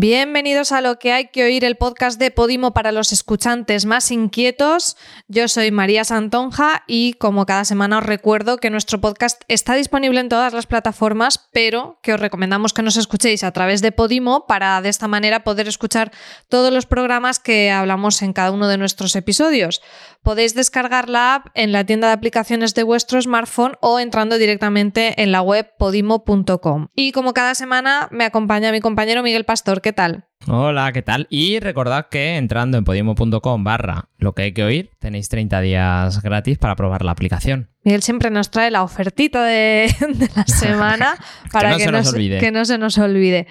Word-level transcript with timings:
Bienvenidos 0.00 0.70
a 0.70 0.80
lo 0.80 1.00
que 1.00 1.12
hay 1.12 1.26
que 1.26 1.42
oír, 1.42 1.64
el 1.64 1.76
podcast 1.76 2.20
de 2.20 2.30
Podimo 2.30 2.72
para 2.72 2.92
los 2.92 3.12
escuchantes 3.12 3.84
más 3.84 4.12
inquietos. 4.12 4.96
Yo 5.26 5.48
soy 5.48 5.72
María 5.72 6.04
Santonja 6.04 6.84
y 6.86 7.14
como 7.14 7.46
cada 7.46 7.64
semana 7.64 7.98
os 7.98 8.06
recuerdo 8.06 8.58
que 8.58 8.70
nuestro 8.70 9.00
podcast 9.00 9.42
está 9.48 9.74
disponible 9.74 10.20
en 10.20 10.28
todas 10.28 10.52
las 10.52 10.66
plataformas, 10.66 11.48
pero 11.52 11.98
que 12.00 12.14
os 12.14 12.20
recomendamos 12.20 12.72
que 12.72 12.82
nos 12.82 12.96
escuchéis 12.96 13.42
a 13.42 13.50
través 13.50 13.82
de 13.82 13.90
Podimo 13.90 14.46
para 14.46 14.80
de 14.82 14.88
esta 14.88 15.08
manera 15.08 15.42
poder 15.42 15.66
escuchar 15.66 16.12
todos 16.48 16.72
los 16.72 16.86
programas 16.86 17.40
que 17.40 17.72
hablamos 17.72 18.22
en 18.22 18.32
cada 18.32 18.52
uno 18.52 18.68
de 18.68 18.78
nuestros 18.78 19.16
episodios. 19.16 19.82
Podéis 20.22 20.54
descargar 20.54 21.08
la 21.08 21.36
app 21.36 21.46
en 21.54 21.72
la 21.72 21.84
tienda 21.84 22.08
de 22.08 22.14
aplicaciones 22.14 22.74
de 22.74 22.82
vuestro 22.82 23.20
smartphone 23.22 23.76
o 23.80 23.98
entrando 23.98 24.36
directamente 24.36 25.22
en 25.22 25.32
la 25.32 25.40
web 25.40 25.70
podimo.com. 25.78 26.88
Y 26.94 27.12
como 27.12 27.32
cada 27.32 27.54
semana 27.54 28.08
me 28.10 28.24
acompaña 28.24 28.72
mi 28.72 28.80
compañero 28.80 29.22
Miguel 29.22 29.44
Pastor. 29.44 29.80
¿qué 29.80 29.92
tal? 29.92 30.24
Hola, 30.46 30.92
¿qué 30.92 31.02
tal? 31.02 31.26
Y 31.30 31.60
recordad 31.60 32.06
que 32.10 32.36
entrando 32.36 32.78
en 32.78 32.84
podimo.com 32.84 33.64
barra 33.64 34.08
lo 34.16 34.34
que 34.34 34.42
hay 34.42 34.52
que 34.52 34.64
oír, 34.64 34.90
tenéis 34.98 35.28
30 35.28 35.60
días 35.60 36.22
gratis 36.22 36.58
para 36.58 36.76
probar 36.76 37.04
la 37.04 37.12
aplicación. 37.12 37.70
Miguel 37.84 38.02
siempre 38.02 38.30
nos 38.30 38.50
trae 38.50 38.70
la 38.70 38.82
ofertita 38.82 39.44
de, 39.44 39.92
la 40.36 40.44
semana 40.46 41.16
para 41.52 41.76
que, 41.76 41.86
no, 41.90 42.04
se 42.04 42.38
que 42.38 42.50
no 42.50 42.64
se 42.64 42.78
nos 42.78 42.98
olvide. 42.98 43.46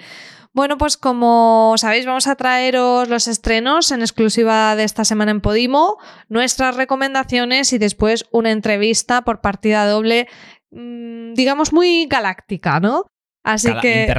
Bueno, 0.58 0.76
pues 0.76 0.96
como 0.96 1.74
sabéis, 1.76 2.04
vamos 2.04 2.26
a 2.26 2.34
traeros 2.34 3.08
los 3.08 3.28
estrenos 3.28 3.92
en 3.92 4.00
exclusiva 4.00 4.74
de 4.74 4.82
esta 4.82 5.04
semana 5.04 5.30
en 5.30 5.40
Podimo, 5.40 5.98
nuestras 6.28 6.74
recomendaciones 6.74 7.72
y 7.72 7.78
después 7.78 8.26
una 8.32 8.50
entrevista 8.50 9.22
por 9.22 9.40
partida 9.40 9.86
doble, 9.86 10.26
mm, 10.72 11.34
digamos 11.34 11.72
muy 11.72 12.06
galáctica, 12.06 12.80
¿no? 12.80 13.04
Así 13.44 13.72
que. 13.80 14.12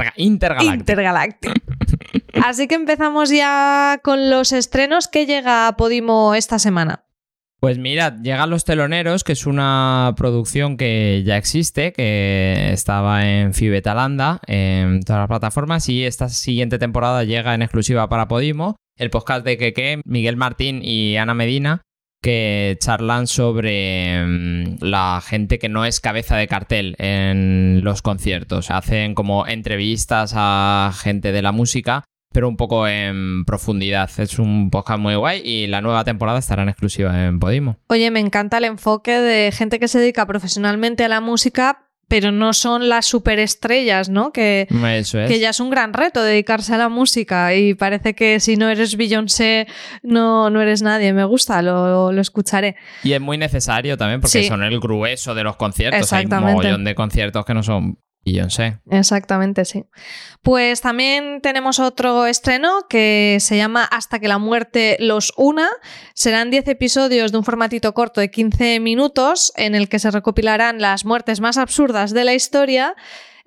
intergaláctico. 0.76 1.52
Así 2.42 2.68
que 2.68 2.74
empezamos 2.74 3.28
ya 3.28 4.00
con 4.02 4.30
los 4.30 4.52
estrenos. 4.52 5.08
¿Qué 5.08 5.26
llega 5.26 5.68
a 5.68 5.76
Podimo 5.76 6.34
esta 6.34 6.58
semana? 6.58 7.04
Pues 7.60 7.76
mira, 7.76 8.16
llegan 8.22 8.48
Los 8.48 8.64
Teloneros, 8.64 9.22
que 9.22 9.32
es 9.32 9.46
una 9.46 10.14
producción 10.16 10.78
que 10.78 11.22
ya 11.26 11.36
existe, 11.36 11.92
que 11.92 12.70
estaba 12.72 13.28
en 13.28 13.52
Fibetalanda, 13.52 14.40
en 14.46 15.02
todas 15.02 15.20
las 15.20 15.28
plataformas, 15.28 15.86
y 15.90 16.04
esta 16.04 16.30
siguiente 16.30 16.78
temporada 16.78 17.22
llega 17.24 17.54
en 17.54 17.60
exclusiva 17.60 18.08
para 18.08 18.28
Podimo. 18.28 18.76
El 18.96 19.10
podcast 19.10 19.44
de 19.44 19.58
Keke, 19.58 20.00
Miguel 20.06 20.38
Martín 20.38 20.80
y 20.82 21.16
Ana 21.16 21.34
Medina 21.34 21.82
que 22.22 22.76
charlan 22.80 23.26
sobre 23.26 24.24
mm, 24.26 24.76
la 24.80 25.22
gente 25.24 25.58
que 25.58 25.68
no 25.68 25.84
es 25.84 26.00
cabeza 26.00 26.36
de 26.36 26.48
cartel 26.48 26.94
en 26.98 27.82
los 27.82 28.02
conciertos. 28.02 28.70
Hacen 28.70 29.14
como 29.14 29.46
entrevistas 29.46 30.32
a 30.36 30.92
gente 30.94 31.32
de 31.32 31.42
la 31.42 31.52
música, 31.52 32.04
pero 32.32 32.48
un 32.48 32.56
poco 32.56 32.86
en 32.86 33.44
profundidad. 33.44 34.10
Es 34.18 34.38
un 34.38 34.70
podcast 34.70 35.00
muy 35.00 35.14
guay 35.16 35.42
y 35.44 35.66
la 35.66 35.80
nueva 35.80 36.04
temporada 36.04 36.38
estará 36.38 36.62
en 36.62 36.68
exclusiva 36.68 37.26
en 37.26 37.40
Podimo. 37.40 37.78
Oye, 37.88 38.10
me 38.10 38.20
encanta 38.20 38.58
el 38.58 38.64
enfoque 38.64 39.18
de 39.18 39.52
gente 39.52 39.80
que 39.80 39.88
se 39.88 39.98
dedica 39.98 40.26
profesionalmente 40.26 41.04
a 41.04 41.08
la 41.08 41.20
música, 41.20 41.88
pero 42.06 42.30
no 42.30 42.52
son 42.52 42.88
las 42.88 43.06
superestrellas, 43.06 44.08
¿no? 44.08 44.32
Que, 44.32 44.68
que 45.28 45.40
ya 45.40 45.50
es 45.50 45.60
un 45.60 45.70
gran 45.70 45.92
reto 45.92 46.22
dedicarse 46.22 46.74
a 46.74 46.78
la 46.78 46.88
música 46.88 47.54
y 47.54 47.74
parece 47.74 48.14
que 48.14 48.38
si 48.38 48.56
no 48.56 48.68
eres 48.68 48.96
Beyoncé 48.96 49.66
no, 50.02 50.50
no 50.50 50.60
eres 50.60 50.82
nadie. 50.82 51.12
Me 51.12 51.24
gusta, 51.24 51.62
lo, 51.62 52.10
escucharé. 52.12 52.76
Y 53.02 53.12
es 53.12 53.20
muy 53.20 53.38
necesario 53.38 53.96
también 53.96 54.20
porque 54.20 54.46
son 54.46 54.62
el 54.62 54.78
grueso 54.78 55.34
de 55.34 55.42
los 55.42 55.56
conciertos. 55.56 56.12
Hay 56.12 56.26
un 56.26 56.40
montón 56.40 56.84
de 56.84 56.94
conciertos 56.94 57.44
que 57.44 57.54
no 57.54 57.62
son 57.64 57.98
Exactamente, 58.90 59.64
sí. 59.64 59.84
Pues 60.42 60.80
también 60.80 61.40
tenemos 61.42 61.78
otro 61.78 62.26
estreno 62.26 62.86
que 62.88 63.38
se 63.40 63.56
llama 63.56 63.84
Hasta 63.84 64.18
que 64.18 64.28
la 64.28 64.38
muerte 64.38 64.96
los 65.00 65.32
una. 65.36 65.68
Serán 66.14 66.50
10 66.50 66.68
episodios 66.68 67.32
de 67.32 67.38
un 67.38 67.44
formatito 67.44 67.92
corto 67.94 68.20
de 68.20 68.30
15 68.30 68.80
minutos 68.80 69.52
en 69.56 69.74
el 69.74 69.88
que 69.88 69.98
se 69.98 70.10
recopilarán 70.10 70.80
las 70.80 71.04
muertes 71.04 71.40
más 71.40 71.58
absurdas 71.58 72.12
de 72.12 72.24
la 72.24 72.34
historia 72.34 72.94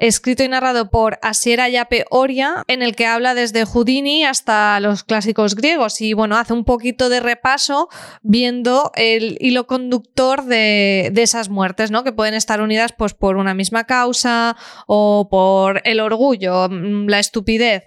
escrito 0.07 0.43
y 0.43 0.49
narrado 0.49 0.89
por 0.89 1.17
Asiera 1.21 1.69
Yape 1.69 2.03
Oria, 2.09 2.65
en 2.67 2.81
el 2.81 2.93
que 2.93 3.05
habla 3.05 3.33
desde 3.35 3.63
Houdini 3.63 4.25
hasta 4.25 4.77
los 4.81 5.05
clásicos 5.05 5.55
griegos 5.55 6.01
y 6.01 6.11
bueno, 6.11 6.35
hace 6.35 6.51
un 6.51 6.65
poquito 6.65 7.07
de 7.07 7.21
repaso 7.21 7.87
viendo 8.21 8.91
el 8.95 9.37
hilo 9.39 9.65
conductor 9.65 10.43
de, 10.43 11.13
esas 11.15 11.47
muertes, 11.47 11.89
¿no? 11.89 12.03
Que 12.03 12.11
pueden 12.11 12.33
estar 12.33 12.59
unidas 12.59 12.91
pues 12.91 13.13
por 13.13 13.37
una 13.37 13.53
misma 13.53 13.85
causa 13.85 14.57
o 14.87 15.29
por 15.31 15.81
el 15.85 16.01
orgullo, 16.01 16.67
mm, 16.69 17.07
la 17.07 17.19
estupidez. 17.19 17.83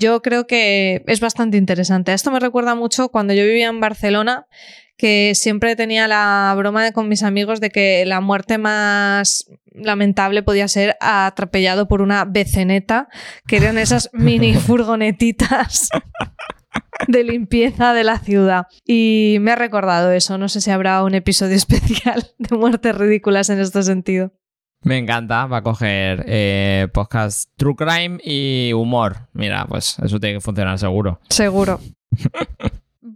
Yo 0.00 0.22
creo 0.22 0.48
que 0.48 1.04
es 1.06 1.20
bastante 1.20 1.56
interesante. 1.56 2.12
Esto 2.12 2.32
me 2.32 2.40
recuerda 2.40 2.74
mucho 2.74 3.10
cuando 3.10 3.32
yo 3.32 3.44
vivía 3.44 3.68
en 3.68 3.78
Barcelona 3.78 4.48
que 5.00 5.32
siempre 5.34 5.76
tenía 5.76 6.06
la 6.06 6.54
broma 6.58 6.92
con 6.92 7.08
mis 7.08 7.22
amigos 7.22 7.58
de 7.58 7.70
que 7.70 8.04
la 8.04 8.20
muerte 8.20 8.58
más 8.58 9.50
lamentable 9.72 10.42
podía 10.42 10.68
ser 10.68 10.98
atropellado 11.00 11.88
por 11.88 12.02
una 12.02 12.26
beceneta, 12.26 13.08
que 13.46 13.56
eran 13.56 13.78
esas 13.78 14.10
mini 14.12 14.52
furgonetitas 14.52 15.88
de 17.08 17.24
limpieza 17.24 17.94
de 17.94 18.04
la 18.04 18.18
ciudad. 18.18 18.66
Y 18.84 19.38
me 19.40 19.52
ha 19.52 19.56
recordado 19.56 20.12
eso, 20.12 20.36
no 20.36 20.50
sé 20.50 20.60
si 20.60 20.70
habrá 20.70 21.02
un 21.02 21.14
episodio 21.14 21.56
especial 21.56 22.34
de 22.36 22.58
muertes 22.58 22.94
ridículas 22.94 23.48
en 23.48 23.60
este 23.60 23.82
sentido. 23.82 24.32
Me 24.82 24.98
encanta, 24.98 25.46
va 25.46 25.58
a 25.58 25.62
coger 25.62 26.24
eh, 26.26 26.88
podcast 26.92 27.48
True 27.56 27.74
Crime 27.74 28.18
y 28.22 28.74
humor. 28.74 29.28
Mira, 29.32 29.64
pues 29.66 29.98
eso 30.02 30.20
tiene 30.20 30.36
que 30.36 30.40
funcionar 30.42 30.78
seguro. 30.78 31.20
Seguro. 31.30 31.80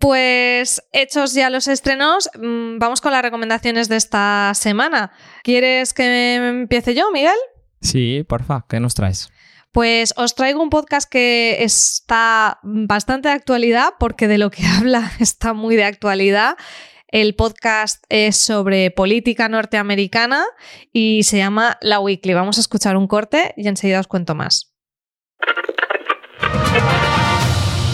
Pues 0.04 0.82
hechos 0.92 1.32
ya 1.32 1.48
los 1.48 1.66
estrenos, 1.66 2.28
mm, 2.38 2.76
vamos 2.78 3.00
con 3.00 3.10
las 3.10 3.22
recomendaciones 3.22 3.88
de 3.88 3.96
esta 3.96 4.52
semana. 4.52 5.12
¿Quieres 5.42 5.94
que 5.94 6.34
empiece 6.34 6.94
yo, 6.94 7.10
Miguel? 7.10 7.38
Sí, 7.80 8.22
porfa, 8.28 8.66
¿qué 8.68 8.80
nos 8.80 8.92
traes? 8.92 9.30
Pues 9.72 10.12
os 10.18 10.34
traigo 10.34 10.62
un 10.62 10.68
podcast 10.68 11.10
que 11.10 11.64
está 11.64 12.58
bastante 12.62 13.28
de 13.28 13.34
actualidad 13.34 13.94
porque 13.98 14.28
de 14.28 14.36
lo 14.36 14.50
que 14.50 14.66
habla 14.78 15.10
está 15.20 15.54
muy 15.54 15.74
de 15.74 15.84
actualidad. 15.84 16.58
El 17.08 17.34
podcast 17.34 18.04
es 18.10 18.36
sobre 18.36 18.90
política 18.90 19.48
norteamericana 19.48 20.44
y 20.92 21.22
se 21.22 21.38
llama 21.38 21.78
La 21.80 21.98
Weekly. 22.00 22.34
Vamos 22.34 22.58
a 22.58 22.60
escuchar 22.60 22.98
un 22.98 23.06
corte 23.06 23.54
y 23.56 23.68
enseguida 23.68 24.00
os 24.00 24.06
cuento 24.06 24.34
más. 24.34 24.70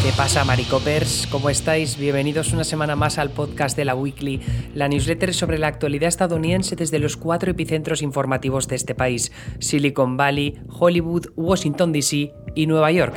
¿Qué 0.03 0.12
pasa, 0.16 0.47
Maricopers? 0.47 1.27
¿Cómo 1.31 1.50
estáis? 1.50 1.99
Bienvenidos 1.99 2.55
una 2.55 2.65
semana 2.65 2.97
más 2.97 3.19
al 3.19 3.28
podcast 3.28 3.77
de 3.77 3.84
la 3.84 3.94
Weekly, 3.94 4.41
la 4.75 4.88
newsletter 4.88 5.34
sobre 5.34 5.59
la 5.59 5.66
actualidad 5.66 6.09
estadounidense 6.09 6.75
desde 6.75 6.99
los 6.99 7.19
cuatro 7.19 7.50
epicentros 7.50 8.00
informativos 8.00 8.66
de 8.66 8.77
este 8.77 8.94
país: 8.94 9.31
Silicon 9.59 10.16
Valley, 10.16 10.59
Hollywood, 10.71 11.27
Washington 11.37 11.93
DC 11.93 12.33
y 12.55 12.66
Nueva 12.66 12.91
York. 12.93 13.15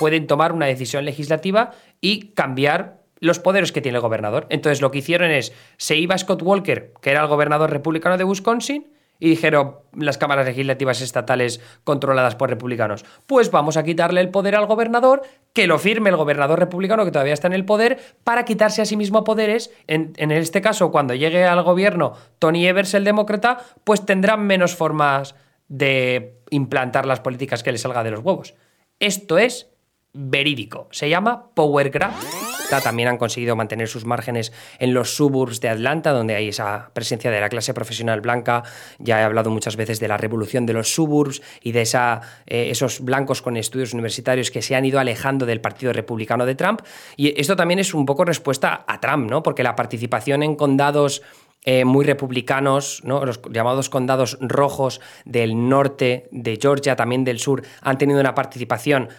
Pueden 0.00 0.26
tomar 0.26 0.52
una 0.52 0.66
decisión 0.66 1.04
legislativa 1.04 1.70
y 2.00 2.32
cambiar 2.32 3.04
los 3.20 3.38
poderes 3.38 3.70
que 3.70 3.80
tiene 3.80 3.98
el 3.98 4.02
gobernador. 4.02 4.48
Entonces, 4.50 4.80
lo 4.80 4.90
que 4.90 4.98
hicieron 4.98 5.30
es: 5.30 5.52
se 5.76 5.96
iba 5.96 6.18
Scott 6.18 6.42
Walker, 6.42 6.94
que 7.00 7.10
era 7.10 7.20
el 7.22 7.28
gobernador 7.28 7.70
republicano 7.70 8.18
de 8.18 8.24
Wisconsin, 8.24 8.92
y 9.18 9.30
dijeron 9.30 9.76
las 9.96 10.18
cámaras 10.18 10.46
legislativas 10.46 11.00
estatales 11.00 11.60
controladas 11.84 12.34
por 12.34 12.50
republicanos, 12.50 13.04
pues 13.26 13.50
vamos 13.50 13.76
a 13.76 13.84
quitarle 13.84 14.20
el 14.20 14.30
poder 14.30 14.56
al 14.56 14.66
gobernador, 14.66 15.22
que 15.52 15.66
lo 15.66 15.78
firme 15.78 16.10
el 16.10 16.16
gobernador 16.16 16.58
republicano 16.58 17.04
que 17.04 17.12
todavía 17.12 17.34
está 17.34 17.46
en 17.46 17.52
el 17.52 17.64
poder, 17.64 17.98
para 18.24 18.44
quitarse 18.44 18.82
a 18.82 18.84
sí 18.84 18.96
mismo 18.96 19.24
poderes. 19.24 19.70
En, 19.86 20.12
en 20.16 20.32
este 20.32 20.60
caso, 20.60 20.90
cuando 20.90 21.14
llegue 21.14 21.44
al 21.44 21.62
gobierno 21.62 22.14
Tony 22.38 22.66
Evers, 22.66 22.94
el 22.94 23.04
demócrata, 23.04 23.58
pues 23.84 24.04
tendrán 24.04 24.46
menos 24.46 24.74
formas 24.74 25.34
de 25.68 26.40
implantar 26.50 27.06
las 27.06 27.20
políticas 27.20 27.62
que 27.62 27.72
le 27.72 27.78
salga 27.78 28.04
de 28.04 28.10
los 28.10 28.20
huevos. 28.20 28.54
Esto 28.98 29.38
es 29.38 29.71
verídico. 30.12 30.88
Se 30.90 31.08
llama 31.08 31.46
Power 31.54 31.90
Grab. 31.90 32.12
También 32.82 33.08
han 33.08 33.18
conseguido 33.18 33.54
mantener 33.54 33.86
sus 33.86 34.06
márgenes 34.06 34.50
en 34.78 34.94
los 34.94 35.14
suburbs 35.14 35.60
de 35.60 35.68
Atlanta, 35.68 36.12
donde 36.12 36.34
hay 36.34 36.48
esa 36.48 36.90
presencia 36.94 37.30
de 37.30 37.38
la 37.38 37.50
clase 37.50 37.74
profesional 37.74 38.22
blanca. 38.22 38.62
Ya 38.98 39.20
he 39.20 39.24
hablado 39.24 39.50
muchas 39.50 39.76
veces 39.76 40.00
de 40.00 40.08
la 40.08 40.16
revolución 40.16 40.64
de 40.64 40.72
los 40.72 40.94
suburbs 40.94 41.42
y 41.62 41.72
de 41.72 41.82
esa, 41.82 42.22
eh, 42.46 42.68
esos 42.70 43.00
blancos 43.00 43.42
con 43.42 43.58
estudios 43.58 43.92
universitarios 43.92 44.50
que 44.50 44.62
se 44.62 44.74
han 44.74 44.86
ido 44.86 44.98
alejando 45.00 45.44
del 45.44 45.60
Partido 45.60 45.92
Republicano 45.92 46.46
de 46.46 46.54
Trump. 46.54 46.80
Y 47.16 47.38
esto 47.38 47.56
también 47.56 47.78
es 47.78 47.92
un 47.92 48.06
poco 48.06 48.24
respuesta 48.24 48.84
a 48.86 49.00
Trump, 49.00 49.30
¿no? 49.30 49.42
Porque 49.42 49.62
la 49.62 49.76
participación 49.76 50.42
en 50.42 50.56
condados 50.56 51.22
eh, 51.64 51.84
muy 51.84 52.04
republicanos, 52.04 53.02
¿no? 53.04 53.24
los 53.24 53.40
llamados 53.52 53.88
condados 53.88 54.36
rojos 54.40 55.00
del 55.24 55.68
norte 55.68 56.28
de 56.32 56.58
Georgia, 56.60 56.96
también 56.96 57.22
del 57.22 57.38
sur, 57.38 57.62
han 57.82 57.98
tenido 57.98 58.18
una 58.18 58.34
participación 58.34 59.10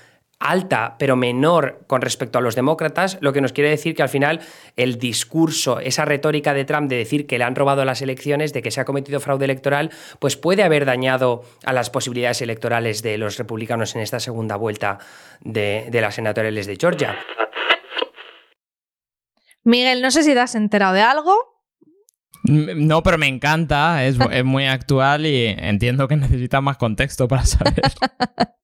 alta, 0.44 0.96
pero 1.00 1.16
menor 1.16 1.86
con 1.88 2.02
respecto 2.02 2.38
a 2.38 2.42
los 2.42 2.56
demócratas, 2.56 3.18
lo 3.22 3.32
que 3.32 3.42
nos 3.42 3.54
quiere 3.54 3.70
decir 3.70 3.96
que 3.96 4.04
al 4.04 4.10
final 4.10 4.42
el 4.76 5.00
discurso, 5.00 5.80
esa 5.80 6.04
retórica 6.04 6.54
de 6.54 6.66
Trump 6.66 6.90
de 6.90 6.98
decir 6.98 7.26
que 7.26 7.38
le 7.38 7.46
han 7.46 7.56
robado 7.56 7.86
las 7.86 8.02
elecciones, 8.02 8.52
de 8.52 8.62
que 8.62 8.70
se 8.70 8.82
ha 8.82 8.86
cometido 8.86 9.22
fraude 9.22 9.46
electoral, 9.46 9.90
pues 10.20 10.36
puede 10.36 10.64
haber 10.64 10.86
dañado 10.86 11.44
a 11.66 11.72
las 11.72 11.90
posibilidades 11.90 12.42
electorales 12.42 13.02
de 13.02 13.18
los 13.18 13.38
republicanos 13.38 13.96
en 13.96 14.02
esta 14.02 14.20
segunda 14.20 14.58
vuelta 14.58 15.00
de, 15.42 15.90
las 15.94 16.16
senatoriales 16.16 16.68
de 16.68 16.76
Georgia. 16.76 17.18
Miguel, 19.64 20.02
no 20.02 20.12
sé 20.12 20.24
si 20.24 20.34
te 20.34 20.42
has 20.42 20.56
enterado 20.56 20.94
de 20.94 21.02
algo. 21.02 21.34
No, 22.44 23.02
pero 23.02 23.18
me 23.18 23.28
encanta, 23.28 24.04
es, 24.04 24.18
es 24.32 24.44
muy 24.44 24.66
actual 24.66 25.26
y 25.26 25.46
entiendo 25.46 26.10
que 26.10 26.18
necesita 26.18 26.60
más 26.60 26.76
contexto 26.76 27.30
para 27.30 27.46
saber. 27.46 27.82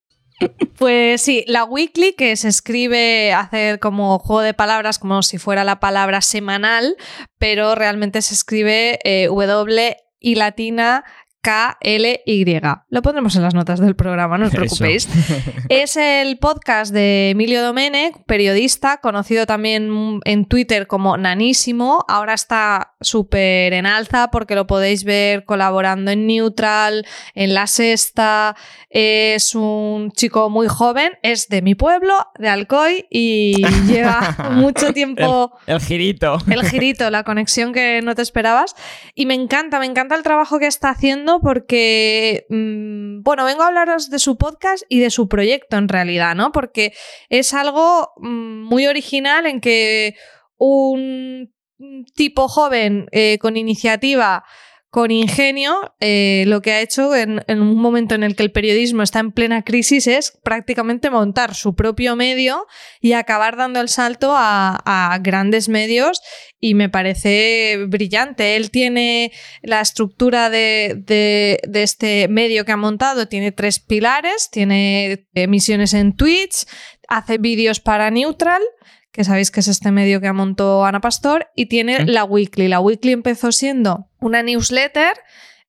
Pues 0.76 1.20
sí, 1.20 1.44
la 1.46 1.64
weekly 1.64 2.14
que 2.14 2.34
se 2.36 2.48
escribe, 2.48 3.32
hacer 3.32 3.78
como 3.80 4.18
juego 4.18 4.40
de 4.40 4.54
palabras, 4.54 4.98
como 4.98 5.22
si 5.22 5.36
fuera 5.36 5.64
la 5.64 5.80
palabra 5.80 6.22
semanal, 6.22 6.96
pero 7.38 7.74
realmente 7.74 8.22
se 8.22 8.34
escribe 8.34 8.98
eh, 9.04 9.26
W 9.26 9.96
y 10.20 10.34
latina 10.36 11.04
KLY. 11.42 12.60
Lo 12.90 13.02
pondremos 13.02 13.34
en 13.36 13.42
las 13.42 13.54
notas 13.54 13.80
del 13.80 13.96
programa, 13.96 14.36
no 14.36 14.46
os 14.46 14.52
preocupéis. 14.54 15.08
es 15.68 15.96
el 15.96 16.38
podcast 16.38 16.92
de 16.92 17.30
Emilio 17.30 17.62
Domenech, 17.62 18.24
periodista, 18.26 18.98
conocido 18.98 19.46
también 19.46 20.20
en 20.24 20.44
Twitter 20.44 20.86
como 20.86 21.16
Nanísimo. 21.16 22.04
Ahora 22.08 22.34
está 22.34 22.94
súper 23.00 23.72
en 23.72 23.86
alza 23.86 24.30
porque 24.30 24.54
lo 24.54 24.66
podéis 24.66 25.04
ver 25.04 25.44
colaborando 25.44 26.10
en 26.10 26.26
Neutral, 26.26 27.06
en 27.34 27.54
La 27.54 27.66
Sexta. 27.66 28.56
Es 28.90 29.54
un 29.54 30.10
chico 30.12 30.50
muy 30.50 30.68
joven, 30.68 31.12
es 31.22 31.48
de 31.48 31.62
mi 31.62 31.74
pueblo, 31.74 32.14
de 32.38 32.48
Alcoy, 32.48 33.06
y 33.08 33.64
lleva 33.86 34.36
mucho 34.50 34.92
tiempo. 34.92 35.52
El, 35.66 35.80
girito. 35.80 36.38
El 36.50 36.68
girito, 36.68 37.08
la 37.08 37.22
conexión 37.22 37.72
que 37.72 38.00
no 38.02 38.14
te 38.14 38.22
esperabas. 38.22 38.74
Y 39.14 39.26
me 39.26 39.34
encanta, 39.34 39.78
me 39.78 39.86
encanta 39.86 40.16
el 40.16 40.22
trabajo 40.22 40.58
que 40.58 40.66
está 40.66 40.90
haciendo 40.90 41.29
porque, 41.38 42.46
mm, 42.48 43.22
bueno, 43.22 43.44
vengo 43.44 43.62
a 43.62 43.68
hablaros 43.68 44.10
de 44.10 44.18
su 44.18 44.36
podcast 44.36 44.82
y 44.88 44.98
de 44.98 45.10
su 45.10 45.28
proyecto 45.28 45.76
en 45.76 45.88
realidad, 45.88 46.34
¿no? 46.34 46.50
Porque 46.50 46.92
es 47.28 47.54
algo 47.54 48.10
mm, 48.16 48.64
muy 48.64 48.88
original 48.88 49.46
en 49.46 49.60
que 49.60 50.16
un 50.58 51.52
tipo 52.14 52.48
joven 52.48 53.06
eh, 53.12 53.38
con 53.38 53.56
iniciativa 53.56 54.44
con 54.90 55.12
ingenio, 55.12 55.94
eh, 56.00 56.42
lo 56.48 56.62
que 56.62 56.72
ha 56.72 56.80
hecho 56.80 57.14
en, 57.14 57.42
un 57.48 57.76
momento 57.76 58.16
en 58.16 58.24
el 58.24 58.34
que 58.34 58.42
el 58.42 58.50
periodismo 58.50 59.04
está 59.04 59.20
en 59.20 59.30
plena 59.30 59.62
crisis 59.62 60.08
es 60.08 60.32
prácticamente 60.42 61.10
montar 61.10 61.54
su 61.54 61.76
propio 61.76 62.16
medio 62.16 62.66
y 63.00 63.12
acabar 63.12 63.56
dando 63.56 63.80
el 63.80 63.88
salto 63.88 64.32
a, 64.34 65.16
grandes 65.22 65.68
medios 65.68 66.20
y 66.58 66.74
me 66.74 66.88
parece 66.88 67.84
brillante. 67.86 68.56
Él 68.56 68.70
tiene 68.72 69.32
la 69.62 69.80
estructura 69.80 70.50
de, 70.50 70.94
de, 71.06 71.82
este 71.82 72.26
medio 72.28 72.64
que 72.64 72.72
ha 72.72 72.76
montado, 72.76 73.28
tiene 73.28 73.52
tres 73.52 73.78
pilares, 73.78 74.50
tiene 74.50 75.26
emisiones 75.34 75.94
en 75.94 76.16
Twitch, 76.16 76.66
hace 77.08 77.38
vídeos 77.38 77.78
para 77.78 78.10
Neutral 78.10 78.62
que 79.12 79.24
sabéis 79.24 79.50
que 79.50 79.60
es 79.60 79.68
este 79.68 79.90
medio 79.90 80.20
que 80.20 80.28
ha 80.28 80.32
montado 80.32 80.84
Ana 80.84 81.00
Pastor, 81.00 81.50
y 81.54 81.66
tiene 81.66 82.04
la 82.06 82.24
Weekly. 82.24 82.68
La 82.68 82.80
Weekly 82.80 83.12
empezó 83.12 83.52
siendo 83.52 84.08
una 84.20 84.42
newsletter 84.42 85.14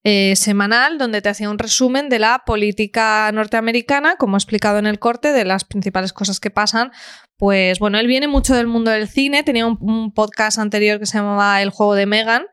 eh, 0.04 0.36
semanal 0.36 0.98
donde 0.98 1.22
te 1.22 1.30
hacía 1.30 1.50
un 1.50 1.60
resumen 1.60 2.10
de 2.10 2.20
la 2.20 2.44
política 2.46 3.32
norteamericana, 3.32 4.16
como 4.16 4.36
he 4.36 4.40
explicado 4.40 4.80
en 4.80 4.88
el 4.88 5.00
corte, 5.00 5.32
de 5.32 5.46
las 5.46 5.64
principales 5.64 6.14
cosas 6.14 6.40
que 6.40 6.50
pasan. 6.50 6.92
Pues 7.38 7.80
bueno, 7.80 8.00
él 8.00 8.08
viene 8.08 8.28
mucho 8.28 8.56
del 8.56 8.68
mundo 8.68 8.92
del 8.92 9.08
cine, 9.08 9.44
tenía 9.44 9.66
un, 9.68 9.78
un 9.82 10.12
podcast 10.14 10.58
anterior 10.58 11.00
que 11.00 11.06
se 11.06 11.18
llamaba 11.18 11.62
El 11.62 11.70
juego 11.70 11.96
de 11.96 12.06
Megan, 12.06 12.46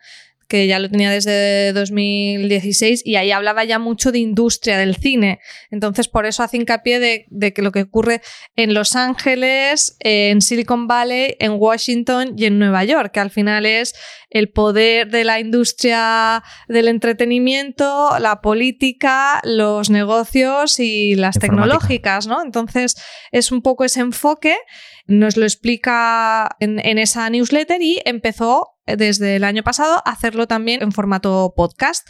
que 0.48 0.66
ya 0.66 0.78
lo 0.78 0.88
tenía 0.88 1.10
desde 1.10 1.72
2016 1.72 3.02
y 3.04 3.16
ahí 3.16 3.30
hablaba 3.30 3.64
ya 3.64 3.78
mucho 3.78 4.10
de 4.12 4.18
industria 4.18 4.78
del 4.78 4.96
cine. 4.96 5.40
Entonces, 5.70 6.08
por 6.08 6.26
eso 6.26 6.42
hace 6.42 6.56
hincapié 6.56 6.98
de, 6.98 7.52
que 7.52 7.62
lo 7.62 7.70
que 7.70 7.82
ocurre 7.82 8.22
en 8.56 8.74
Los 8.74 8.96
Ángeles, 8.96 9.96
en 10.00 10.40
Silicon 10.40 10.86
Valley, 10.86 11.36
en 11.38 11.52
Washington 11.52 12.34
y 12.36 12.46
en 12.46 12.58
Nueva 12.58 12.84
York, 12.84 13.12
que 13.12 13.20
al 13.20 13.30
final 13.30 13.66
es 13.66 13.94
el 14.30 14.50
poder 14.50 15.10
de 15.10 15.24
la 15.24 15.38
industria 15.38 16.42
del 16.68 16.88
entretenimiento, 16.88 18.18
la 18.18 18.40
política, 18.40 19.40
los 19.44 19.90
negocios 19.90 20.80
y 20.80 21.14
las 21.14 21.38
tecnológicas, 21.38 22.26
¿no? 22.26 22.42
Entonces, 22.42 22.96
es 23.32 23.52
un 23.52 23.62
poco 23.62 23.84
ese 23.84 24.00
enfoque 24.00 24.56
nos 25.08 25.38
lo 25.38 25.44
explica 25.44 26.54
en, 26.60 26.98
esa 26.98 27.28
newsletter 27.30 27.80
y 27.80 28.00
empezó 28.04 28.77
desde 28.96 29.36
el 29.36 29.44
año 29.44 29.62
pasado 29.62 30.02
hacerlo 30.04 30.46
también 30.46 30.82
en 30.82 30.92
formato 30.92 31.52
podcast. 31.56 32.08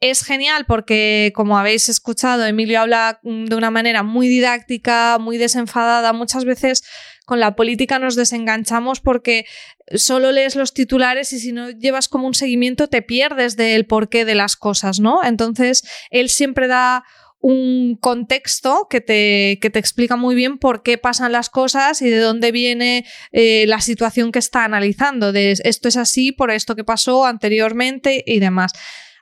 Es 0.00 0.22
genial 0.22 0.66
porque, 0.66 1.32
como 1.34 1.56
habéis 1.56 1.88
escuchado, 1.88 2.44
Emilio 2.44 2.80
habla 2.80 3.20
de 3.22 3.54
una 3.54 3.70
manera 3.70 4.02
muy 4.02 4.28
didáctica, 4.28 5.18
muy 5.18 5.38
desenfadada. 5.38 6.12
Muchas 6.12 6.44
veces 6.44 6.84
con 7.24 7.40
la 7.40 7.56
política 7.56 7.98
nos 7.98 8.16
desenganchamos 8.16 9.00
porque 9.00 9.46
solo 9.94 10.30
lees 10.30 10.56
los 10.56 10.74
titulares 10.74 11.32
y 11.32 11.38
si 11.38 11.52
no 11.52 11.70
llevas 11.70 12.08
como 12.08 12.26
un 12.26 12.34
seguimiento 12.34 12.88
te 12.88 13.02
pierdes 13.02 13.56
del 13.56 13.86
porqué 13.86 14.24
de 14.24 14.34
las 14.34 14.56
cosas, 14.56 15.00
¿no? 15.00 15.24
Entonces, 15.24 15.84
él 16.10 16.28
siempre 16.28 16.68
da 16.68 17.04
un 17.44 17.98
contexto 18.00 18.86
que 18.88 19.02
te, 19.02 19.58
que 19.60 19.68
te, 19.68 19.78
explica 19.78 20.16
muy 20.16 20.34
bien 20.34 20.56
por 20.56 20.82
qué 20.82 20.96
pasan 20.96 21.30
las 21.30 21.50
cosas 21.50 22.00
y 22.00 22.08
de 22.08 22.18
dónde 22.18 22.52
viene 22.52 23.04
eh, 23.32 23.66
la 23.68 23.82
situación 23.82 24.32
que 24.32 24.38
está 24.38 24.64
analizando, 24.64 25.30
de 25.30 25.52
esto 25.52 25.88
es 25.88 25.98
así 25.98 26.32
por 26.32 26.50
esto 26.50 26.74
que 26.74 26.84
pasó 26.84 27.26
anteriormente 27.26 28.24
y 28.26 28.38
demás. 28.38 28.72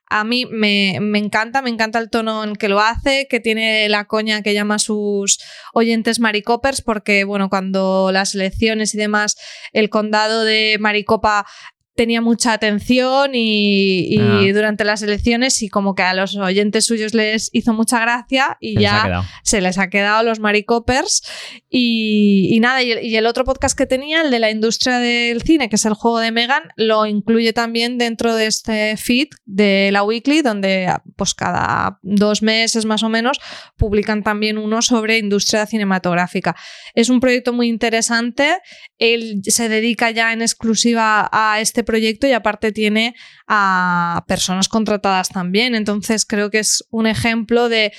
A 0.07 0.23
mí 0.23 0.47
me, 0.47 0.99
me, 1.01 1.19
encanta, 1.19 1.63
me 1.63 1.71
encanta 1.71 1.99
el 1.99 2.11
tono 2.11 2.45
en 2.45 2.55
que 2.55 2.69
lo 2.69 2.79
hace, 2.79 3.27
que 3.29 3.41
tiene 3.41 3.89
la 3.89 4.05
coña 4.05 4.43
que 4.43 4.55
llama 4.55 4.77
a 4.77 4.79
sus 4.79 5.41
oyentes 5.75 6.21
Maricopers, 6.21 6.81
porque 6.81 7.25
bueno, 7.25 7.49
cuando 7.49 8.11
las 8.13 8.37
elecciones 8.37 8.95
y 8.95 8.99
demás, 8.99 9.37
el 9.73 9.91
condado 9.91 10.45
de 10.45 10.77
Maricopa 10.79 11.45
tenía 11.95 12.23
mucha 12.23 12.55
atención 12.55 13.33
y, 13.35 14.17
ah. 14.19 14.41
durante 14.53 14.85
las 14.85 15.03
elecciones 15.03 15.63
y 15.63 15.69
como 15.69 15.95
que 15.95 16.03
a 16.03 16.15
los 16.15 16.37
oyentes 16.37 16.87
suyos 16.87 17.13
les 17.13 17.51
hizo 17.53 17.75
mucha 17.75 18.01
gracia 18.01 18.57
y 18.61 18.81
ya 18.81 19.23
se 19.43 19.61
les 19.61 19.79
ha 19.79 19.91
quedado 19.91 20.23
los 20.23 20.41
maricopers 20.41 21.23
y, 21.69 22.59
nada, 22.61 22.83
y 22.83 23.17
el, 23.17 23.27
otro 23.27 23.45
podcast 23.45 23.77
que 23.77 23.87
tenía, 23.87 24.23
el 24.23 24.31
de 24.31 24.39
la 24.39 24.51
industria 24.51 24.99
del 24.99 25.43
cine, 25.43 25.69
que 25.69 25.77
es 25.77 25.85
el 25.85 25.95
juego 25.95 26.19
de 26.19 26.33
Megan, 26.33 26.63
lo 26.77 27.07
incluye 27.07 27.53
también 27.53 27.99
dentro 27.99 28.35
de 28.35 28.47
este 28.47 28.97
feed 28.97 29.29
de 29.45 29.91
la 29.93 30.03
Weekly, 30.03 30.43
donde 30.43 30.93
pues 31.17 31.35
cada 31.35 31.99
dos 32.03 32.43
meses 32.43 32.85
más 32.85 33.03
o 33.03 33.09
menos 33.09 33.39
publican 33.77 34.23
también 34.23 34.59
uno 34.59 34.83
sobre 34.83 35.19
industria 35.19 35.67
cinematográfica. 35.67 36.57
Es 36.95 37.11
un 37.11 37.21
proyecto 37.21 37.53
muy 37.53 37.69
interesante, 37.69 38.59
él 38.99 39.41
se 39.47 39.69
dedica 39.69 40.11
ya 40.11 40.33
en 40.33 40.43
exclusiva 40.43 41.29
a 41.33 41.61
este 41.61 41.82
este 41.83 41.85
proyecto 41.85 42.27
y 42.27 42.33
aparte 42.33 42.73
tiene 42.73 43.15
a 43.49 44.25
personas 44.29 44.69
contratadas 44.69 45.29
también. 45.29 45.75
Entonces 45.75 46.25
creo 46.25 46.51
que 46.51 46.61
es 46.61 46.85
un 46.91 47.07
ejemplo 47.07 47.69
de 47.69 47.93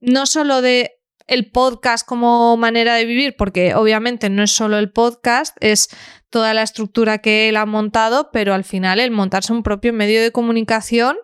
no 0.00 0.26
solo 0.26 0.62
de 0.62 0.92
el 1.26 1.50
podcast 1.50 2.06
como 2.06 2.56
manera 2.56 2.94
de 2.94 3.04
vivir, 3.04 3.34
porque 3.36 3.74
obviamente 3.74 4.30
no 4.30 4.42
es 4.42 4.50
solo 4.50 4.78
el 4.78 4.90
podcast, 4.90 5.54
es 5.60 5.88
toda 6.30 6.54
la 6.54 6.62
estructura 6.62 7.18
que 7.18 7.50
él 7.50 7.56
ha 7.56 7.66
montado, 7.66 8.30
pero 8.32 8.54
al 8.54 8.64
final 8.64 8.98
el 8.98 9.10
montarse 9.10 9.52
un 9.52 9.62
propio 9.62 9.92
medio 9.92 10.22
de 10.22 10.32
comunicación 10.32 11.16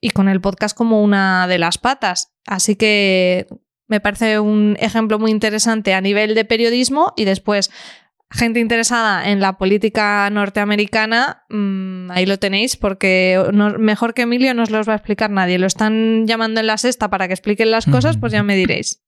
y 0.00 0.10
con 0.10 0.28
el 0.28 0.40
podcast 0.40 0.74
como 0.74 1.02
una 1.02 1.46
de 1.46 1.58
las 1.58 1.76
patas. 1.76 2.32
Así 2.46 2.76
que 2.76 3.46
me 3.86 4.00
parece 4.00 4.38
un 4.38 4.76
ejemplo 4.80 5.18
muy 5.18 5.30
interesante 5.30 5.92
a 5.92 6.00
nivel 6.00 6.34
de 6.34 6.46
periodismo 6.46 7.12
y 7.16 7.26
después 7.26 7.70
gente 8.34 8.60
interesada 8.60 9.30
en 9.30 9.40
la 9.40 9.56
política 9.58 10.28
norteamericana, 10.30 11.44
mm, 11.48 12.10
ahí 12.10 12.26
lo 12.26 12.38
tenéis, 12.38 12.76
porque 12.76 13.40
mejor 13.78 14.12
que 14.12 14.22
Emilio 14.22 14.52
no 14.54 14.64
os 14.64 14.70
los 14.70 14.88
va 14.88 14.94
a 14.94 14.96
explicar 14.96 15.30
nadie. 15.30 15.58
Lo 15.58 15.66
están 15.66 16.26
llamando 16.26 16.60
en 16.60 16.66
la 16.66 16.76
sexta 16.76 17.08
para 17.08 17.28
que 17.28 17.34
expliquen 17.34 17.70
las 17.70 17.86
cosas, 17.86 18.16
pues 18.18 18.32
ya 18.32 18.42
me 18.42 18.56
diréis. 18.56 19.00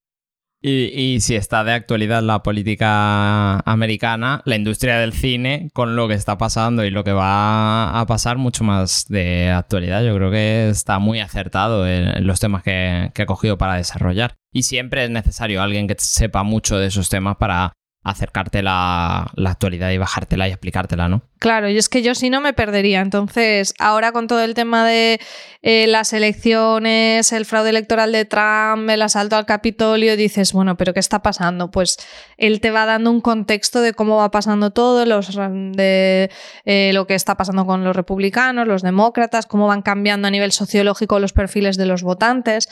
Y, 0.62 1.20
si 1.20 1.36
está 1.36 1.62
de 1.62 1.72
actualidad 1.72 2.22
la 2.22 2.42
política 2.42 3.60
americana, 3.60 4.42
la 4.46 4.56
industria 4.56 4.98
del 4.98 5.12
cine, 5.12 5.68
con 5.74 5.94
lo 5.94 6.08
que 6.08 6.14
está 6.14 6.38
pasando 6.38 6.84
y 6.84 6.90
lo 6.90 7.04
que 7.04 7.12
va 7.12 8.00
a 8.00 8.06
pasar, 8.06 8.36
mucho 8.36 8.64
más 8.64 9.06
de 9.08 9.50
actualidad. 9.50 10.02
Yo 10.02 10.14
creo 10.16 10.30
que 10.30 10.68
está 10.68 10.98
muy 10.98 11.20
acertado 11.20 11.86
en 11.86 12.26
los 12.26 12.40
temas 12.40 12.62
que, 12.62 13.12
que 13.14 13.22
ha 13.22 13.26
cogido 13.26 13.58
para 13.58 13.76
desarrollar. 13.76 14.34
Y 14.52 14.62
siempre 14.64 15.04
es 15.04 15.10
necesario 15.10 15.62
alguien 15.62 15.86
que 15.86 15.94
sepa 15.98 16.42
mucho 16.42 16.78
de 16.78 16.86
esos 16.86 17.10
temas 17.10 17.36
para 17.36 17.74
acercarte 18.10 18.62
la, 18.62 19.30
la 19.34 19.50
actualidad 19.50 19.90
y 19.90 19.98
bajártela 19.98 20.48
y 20.48 20.52
explicártela, 20.52 21.08
¿no? 21.08 21.22
Claro, 21.38 21.68
y 21.68 21.76
es 21.76 21.88
que 21.88 22.02
yo 22.02 22.14
si 22.14 22.30
no 22.30 22.40
me 22.40 22.52
perdería. 22.52 23.00
Entonces, 23.00 23.74
ahora 23.78 24.12
con 24.12 24.26
todo 24.26 24.42
el 24.42 24.54
tema 24.54 24.86
de 24.86 25.20
eh, 25.62 25.86
las 25.88 26.12
elecciones, 26.12 27.32
el 27.32 27.44
fraude 27.44 27.70
electoral 27.70 28.12
de 28.12 28.24
Trump, 28.24 28.88
el 28.88 29.02
asalto 29.02 29.36
al 29.36 29.44
Capitolio, 29.44 30.16
dices, 30.16 30.52
bueno, 30.52 30.76
pero 30.76 30.94
¿qué 30.94 31.00
está 31.00 31.20
pasando? 31.20 31.70
Pues 31.70 31.98
él 32.36 32.60
te 32.60 32.70
va 32.70 32.86
dando 32.86 33.10
un 33.10 33.20
contexto 33.20 33.80
de 33.80 33.92
cómo 33.92 34.16
va 34.16 34.30
pasando 34.30 34.70
todo, 34.70 35.04
los, 35.04 35.34
de 35.36 36.30
eh, 36.64 36.90
lo 36.94 37.06
que 37.06 37.14
está 37.14 37.36
pasando 37.36 37.66
con 37.66 37.84
los 37.84 37.96
republicanos, 37.96 38.68
los 38.68 38.82
demócratas, 38.82 39.46
cómo 39.46 39.66
van 39.66 39.82
cambiando 39.82 40.28
a 40.28 40.30
nivel 40.30 40.52
sociológico 40.52 41.18
los 41.18 41.32
perfiles 41.32 41.76
de 41.76 41.86
los 41.86 42.02
votantes. 42.02 42.68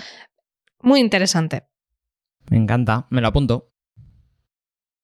Muy 0.80 1.00
interesante. 1.00 1.64
Me 2.50 2.56
encanta, 2.56 3.06
me 3.10 3.20
lo 3.20 3.28
apunto. 3.28 3.73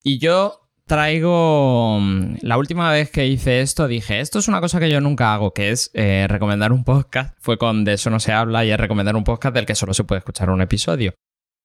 Y 0.02 0.18
yo 0.18 0.60
traigo... 0.86 1.98
mm, 2.00 2.36
La 2.42 2.58
última 2.58 2.90
vez 2.90 3.10
que 3.10 3.26
hice 3.26 3.60
esto 3.60 3.86
dije, 3.86 4.20
esto 4.20 4.38
es 4.38 4.48
una 4.48 4.60
cosa 4.60 4.80
que 4.80 4.90
yo 4.90 5.00
nunca 5.00 5.34
hago, 5.34 5.52
que 5.52 5.70
es 5.70 5.90
eh, 5.94 6.26
recomendar 6.28 6.72
un 6.72 6.84
podcast. 6.84 7.36
Fue 7.40 7.58
con 7.58 7.84
De 7.84 7.92
eso 7.94 8.10
no 8.10 8.18
se 8.20 8.32
habla 8.32 8.64
y 8.64 8.70
es 8.70 8.78
recomendar 8.80 9.16
un 9.16 9.24
podcast 9.24 9.54
del 9.54 9.66
que 9.66 9.74
solo 9.74 9.94
se 9.94 10.04
puede 10.04 10.18
escuchar 10.20 10.50
un 10.50 10.62
episodio. 10.62 11.14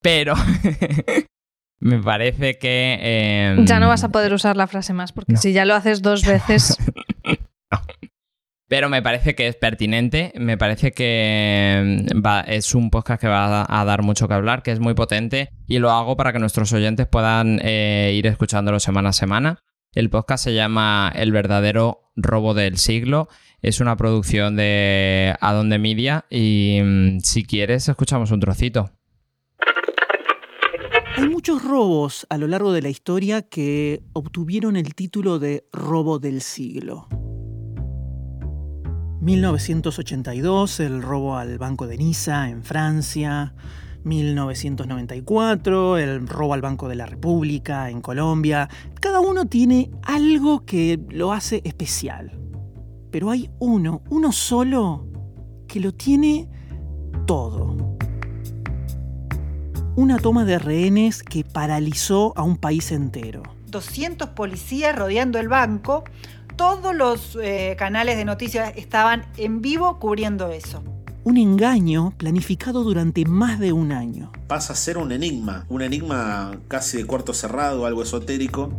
Pero 0.01 0.33
me 1.79 1.99
parece 2.01 2.57
que... 2.59 2.97
eh, 2.99 3.55
Ya 3.63 3.79
no 3.79 3.87
vas 3.87 4.03
a 4.03 4.09
poder 4.09 4.33
usar 4.33 4.55
la 4.57 4.67
frase 4.67 4.93
más, 4.93 5.11
porque 5.11 5.33
No. 5.33 5.39
si 5.39 5.53
ya 5.53 5.65
lo 5.65 5.73
haces 5.75 6.01
dos 6.01 6.23
veces, 6.25 6.77
Pero 8.75 8.89
me 8.89 9.01
parece 9.01 9.35
que 9.35 9.47
es 9.47 9.55
pertinente, 9.55 10.33
me 10.35 10.57
parece 10.57 10.91
que 10.91 12.09
mm, 12.11 12.19
va- 12.21 12.41
es 12.41 12.75
un 12.75 12.89
podcast 12.89 13.21
que 13.21 13.27
va 13.29 13.65
a, 13.69 13.85
dar 13.85 14.03
mucho 14.03 14.27
que 14.27 14.33
hablar, 14.33 14.63
que 14.63 14.71
es 14.73 14.81
muy 14.81 14.93
potente 14.93 15.53
y 15.65 15.79
lo 15.79 15.91
hago 15.91 16.17
para 16.17 16.33
que 16.33 16.39
nuestros 16.39 16.73
oyentes 16.73 17.07
puedan 17.07 17.61
eh, 17.63 18.11
ir 18.13 18.27
escuchándolo 18.27 18.81
semana 18.81 19.11
a 19.11 19.13
semana. 19.13 19.63
El 19.93 20.09
podcast 20.09 20.43
se 20.43 20.53
llama 20.53 21.09
El 21.15 21.31
verdadero 21.31 22.11
robo 22.17 22.53
del 22.53 22.77
siglo, 22.77 23.29
es 23.61 23.79
una 23.79 23.95
producción 23.95 24.57
de 24.57 25.33
Adonde 25.39 25.79
Media 25.79 26.25
y 26.29 26.81
mm, 26.83 27.19
si 27.21 27.45
quieres 27.45 27.87
escuchamos 27.87 28.31
un 28.31 28.41
trocito. 28.41 28.91
Hay 31.15 31.29
muchos 31.29 31.63
robos 31.63 32.27
a 32.29 32.37
lo 32.37 32.47
largo 32.47 32.73
de 32.73 32.81
la 32.81 32.89
historia 32.89 33.43
que 33.43 34.03
obtuvieron 34.11 34.75
el 34.75 34.95
título 34.95 35.39
de 35.39 35.65
robo 35.71 36.19
del 36.19 36.41
siglo. 36.41 37.07
1982, 39.25 40.79
el 40.81 41.01
robo 41.01 41.35
al 41.35 41.57
Banco 41.57 41.87
de 41.87 41.97
Niza 41.97 42.47
en 42.47 42.63
Francia. 42.63 43.55
1994, 44.03 45.97
el 45.97 46.27
robo 46.27 46.53
al 46.53 46.61
Banco 46.61 46.87
de 46.87 46.93
la 46.93 47.07
República 47.07 47.89
en 47.89 48.01
Colombia. 48.01 48.69
Cada 49.01 49.21
uno 49.21 49.47
tiene 49.47 49.89
algo 50.03 50.63
que 50.63 50.99
lo 51.09 51.33
hace 51.33 51.61
especial. 51.63 52.39
Pero 53.09 53.31
hay 53.31 53.49
uno, 53.57 54.03
uno 54.11 54.31
solo, 54.31 55.07
que 55.67 55.79
lo 55.79 55.91
tiene 55.91 56.47
todo 57.25 57.97
una 59.95 60.19
toma 60.19 60.45
de 60.45 60.59
rehenes 60.59 61.23
que 61.23 61.43
paralizó 61.43 62.33
a 62.35 62.43
un 62.43 62.57
país 62.57 62.91
entero. 62.91 63.41
200 63.67 64.29
policías 64.29 64.95
rodeando 64.95 65.39
el 65.39 65.47
banco. 65.47 66.03
Todos 66.55 66.95
los 66.95 67.37
eh, 67.41 67.75
canales 67.77 68.15
de 68.15 68.23
noticias 68.23 68.71
estaban 68.77 69.25
en 69.35 69.61
vivo 69.61 69.99
cubriendo 69.99 70.49
eso. 70.51 70.81
Un 71.25 71.37
engaño 71.37 72.13
planificado 72.17 72.83
durante 72.83 73.25
más 73.25 73.59
de 73.59 73.73
un 73.73 73.91
año. 73.91 74.31
pasa 74.47 74.71
a 74.71 74.75
ser 74.77 74.97
un 74.97 75.11
enigma, 75.11 75.65
un 75.67 75.81
enigma 75.81 76.53
casi 76.69 76.97
de 76.97 77.05
cuarto 77.05 77.33
cerrado, 77.33 77.85
algo 77.85 78.03
esotérico. 78.03 78.71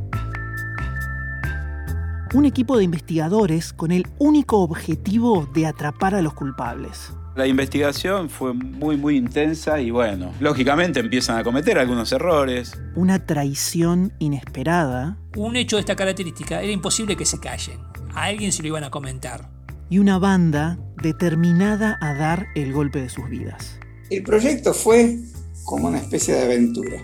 Un 2.33 2.47
equipo 2.47 2.79
de 2.79 2.85
investigadores 2.85 3.75
con 3.75 3.93
el 3.93 4.07
único 4.19 4.61
objetivo 4.61 5.47
de 5.53 5.67
atrapar 5.67 6.15
a 6.15 6.23
los 6.23 6.33
culpables. 6.33 7.13
La 7.37 7.47
investigación 7.47 8.31
fue 8.31 8.55
muy 8.55 8.97
muy 8.97 9.17
intensa 9.19 9.79
y 9.79 9.91
bueno, 9.91 10.33
lógicamente 10.41 11.01
empiezan 11.01 11.37
a 11.37 11.45
cometer 11.45 11.79
algunos 11.79 12.11
errores. 12.13 12.73
Una 12.95 13.27
traición 13.27 14.15
inesperada 14.19 15.19
Un 15.37 15.55
hecho 15.57 15.77
de 15.77 15.81
esta 15.81 15.97
característica 15.97 16.63
era 16.63 16.73
imposible 16.73 17.15
que 17.15 17.27
se 17.27 17.39
callen. 17.39 17.79
A 18.15 18.25
alguien 18.25 18.53
se 18.53 18.63
lo 18.63 18.69
iban 18.69 18.85
a 18.85 18.91
comentar. 18.91 19.51
y 19.91 19.99
una 19.99 20.19
banda 20.19 20.79
determinada 21.03 21.99
a 22.01 22.15
dar 22.15 22.47
el 22.55 22.73
golpe 22.73 23.03
de 23.03 23.11
sus 23.11 23.29
vidas. 23.29 23.79
El 24.11 24.23
proyecto 24.23 24.73
fue 24.73 25.19
como 25.65 25.89
una 25.89 25.99
especie 25.99 26.35
de 26.35 26.43
aventura. 26.43 26.97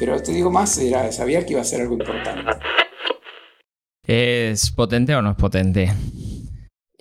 Pero 0.00 0.20
te 0.20 0.32
digo 0.32 0.50
más, 0.50 0.76
era, 0.78 1.12
sabía 1.12 1.46
que 1.46 1.52
iba 1.52 1.60
a 1.60 1.64
ser 1.64 1.82
algo 1.82 1.94
importante. 1.94 2.50
¿Es 4.04 4.70
potente 4.72 5.14
o 5.14 5.22
no 5.22 5.30
es 5.30 5.36
potente? 5.36 5.92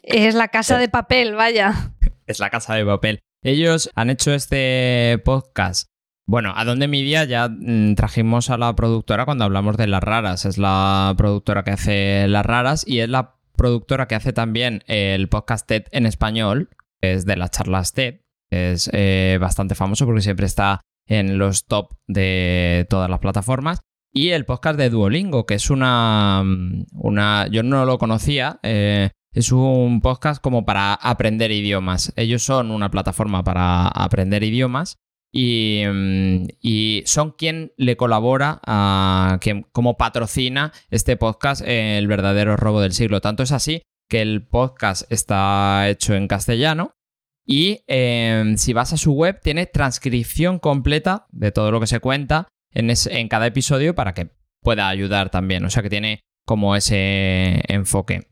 es 0.04 0.36
la 0.36 0.48
casa 0.50 0.78
de 0.78 0.88
papel, 0.90 1.34
vaya. 1.36 1.94
Es 2.30 2.40
la 2.40 2.50
casa 2.50 2.76
de 2.76 2.86
papel. 2.86 3.20
Ellos 3.44 3.90
han 3.96 4.10
hecho 4.10 4.34
este 4.34 5.20
podcast. 5.26 5.88
Bueno, 6.28 6.54
a 6.56 6.64
donde 6.64 6.88
media 6.88 7.24
ya 7.24 7.50
mm, 7.50 7.96
trajimos 7.96 8.52
a 8.52 8.58
la 8.58 8.76
productora 8.76 9.26
cuando 9.26 9.46
hablamos 9.46 9.78
de 9.78 9.88
las 9.88 10.04
raras. 10.04 10.46
Es 10.46 10.58
la 10.58 11.14
productora 11.18 11.64
que 11.64 11.72
hace 11.72 12.28
las 12.28 12.46
raras 12.46 12.88
y 12.88 13.00
es 13.00 13.10
la 13.10 13.36
productora 13.56 14.08
que 14.08 14.16
hace 14.16 14.32
también 14.32 14.84
el 14.88 15.28
podcast 15.28 15.68
TED 15.68 15.86
en 15.92 16.06
español. 16.06 16.70
que 17.02 17.14
Es 17.14 17.26
de 17.26 17.36
las 17.36 17.52
charlas 17.52 17.94
TED. 17.94 18.22
Es 18.52 18.90
eh, 18.94 19.38
bastante 19.42 19.74
famoso 19.74 20.06
porque 20.06 20.22
siempre 20.22 20.46
está 20.46 20.82
en 21.08 21.40
los 21.40 21.66
top 21.66 21.96
de 22.08 22.86
todas 22.90 23.10
las 23.10 23.20
plataformas. 23.20 23.80
Y 24.12 24.30
el 24.30 24.46
podcast 24.46 24.78
de 24.78 24.90
Duolingo, 24.90 25.46
que 25.48 25.56
es 25.56 25.72
una. 25.72 26.44
mm, 26.44 26.86
una 26.94 27.48
yo 27.48 27.64
no 27.64 27.86
lo 27.86 27.98
conocía. 27.98 28.60
eh, 28.62 29.10
es 29.34 29.52
un 29.52 30.02
podcast 30.02 30.42
como 30.42 30.66
para 30.66 30.94
aprender 30.94 31.52
idiomas. 31.52 32.14
Ellos 32.16 32.44
son 32.44 32.72
una 32.72 32.90
plataforma 32.90 33.44
para 33.44 33.88
aprender 33.88 34.44
idiomas 34.44 34.98
y, 35.32 35.84
mm, 35.88 36.48
y 36.62 37.04
son 37.06 37.32
quien 37.32 37.72
le 37.78 37.96
colabora 37.96 38.60
a 38.66 39.38
quien 39.42 39.64
como 39.72 39.98
patrocina 39.98 40.74
este 40.90 41.18
podcast 41.18 41.62
El 41.66 42.08
verdadero 42.08 42.58
robo 42.58 42.82
del 42.82 42.94
siglo. 42.94 43.22
Tanto 43.22 43.44
es 43.44 43.52
así 43.52 43.84
que 44.10 44.22
el 44.22 44.46
podcast 44.48 45.12
está 45.12 45.88
hecho 45.88 46.16
en 46.16 46.28
castellano 46.28 46.94
y 47.46 47.84
eh, 47.88 48.54
si 48.58 48.74
vas 48.74 48.94
a 48.94 48.98
su 48.98 49.14
web 49.14 49.40
tiene 49.42 49.68
transcripción 49.68 50.60
completa 50.60 51.28
de 51.32 51.52
todo 51.52 51.72
lo 51.72 51.80
que 51.80 51.88
se 51.88 52.00
cuenta 52.00 52.48
en, 52.74 52.92
en 52.92 53.28
cada 53.28 53.48
episodio 53.48 53.94
para 53.94 54.14
que 54.14 54.30
pueda 54.62 54.90
ayudar 54.90 55.30
también. 55.30 55.64
O 55.66 55.70
sea 55.70 55.84
que 55.84 55.90
tiene 55.90 56.22
como 56.46 56.76
ese 56.76 57.62
enfoque. 57.68 58.28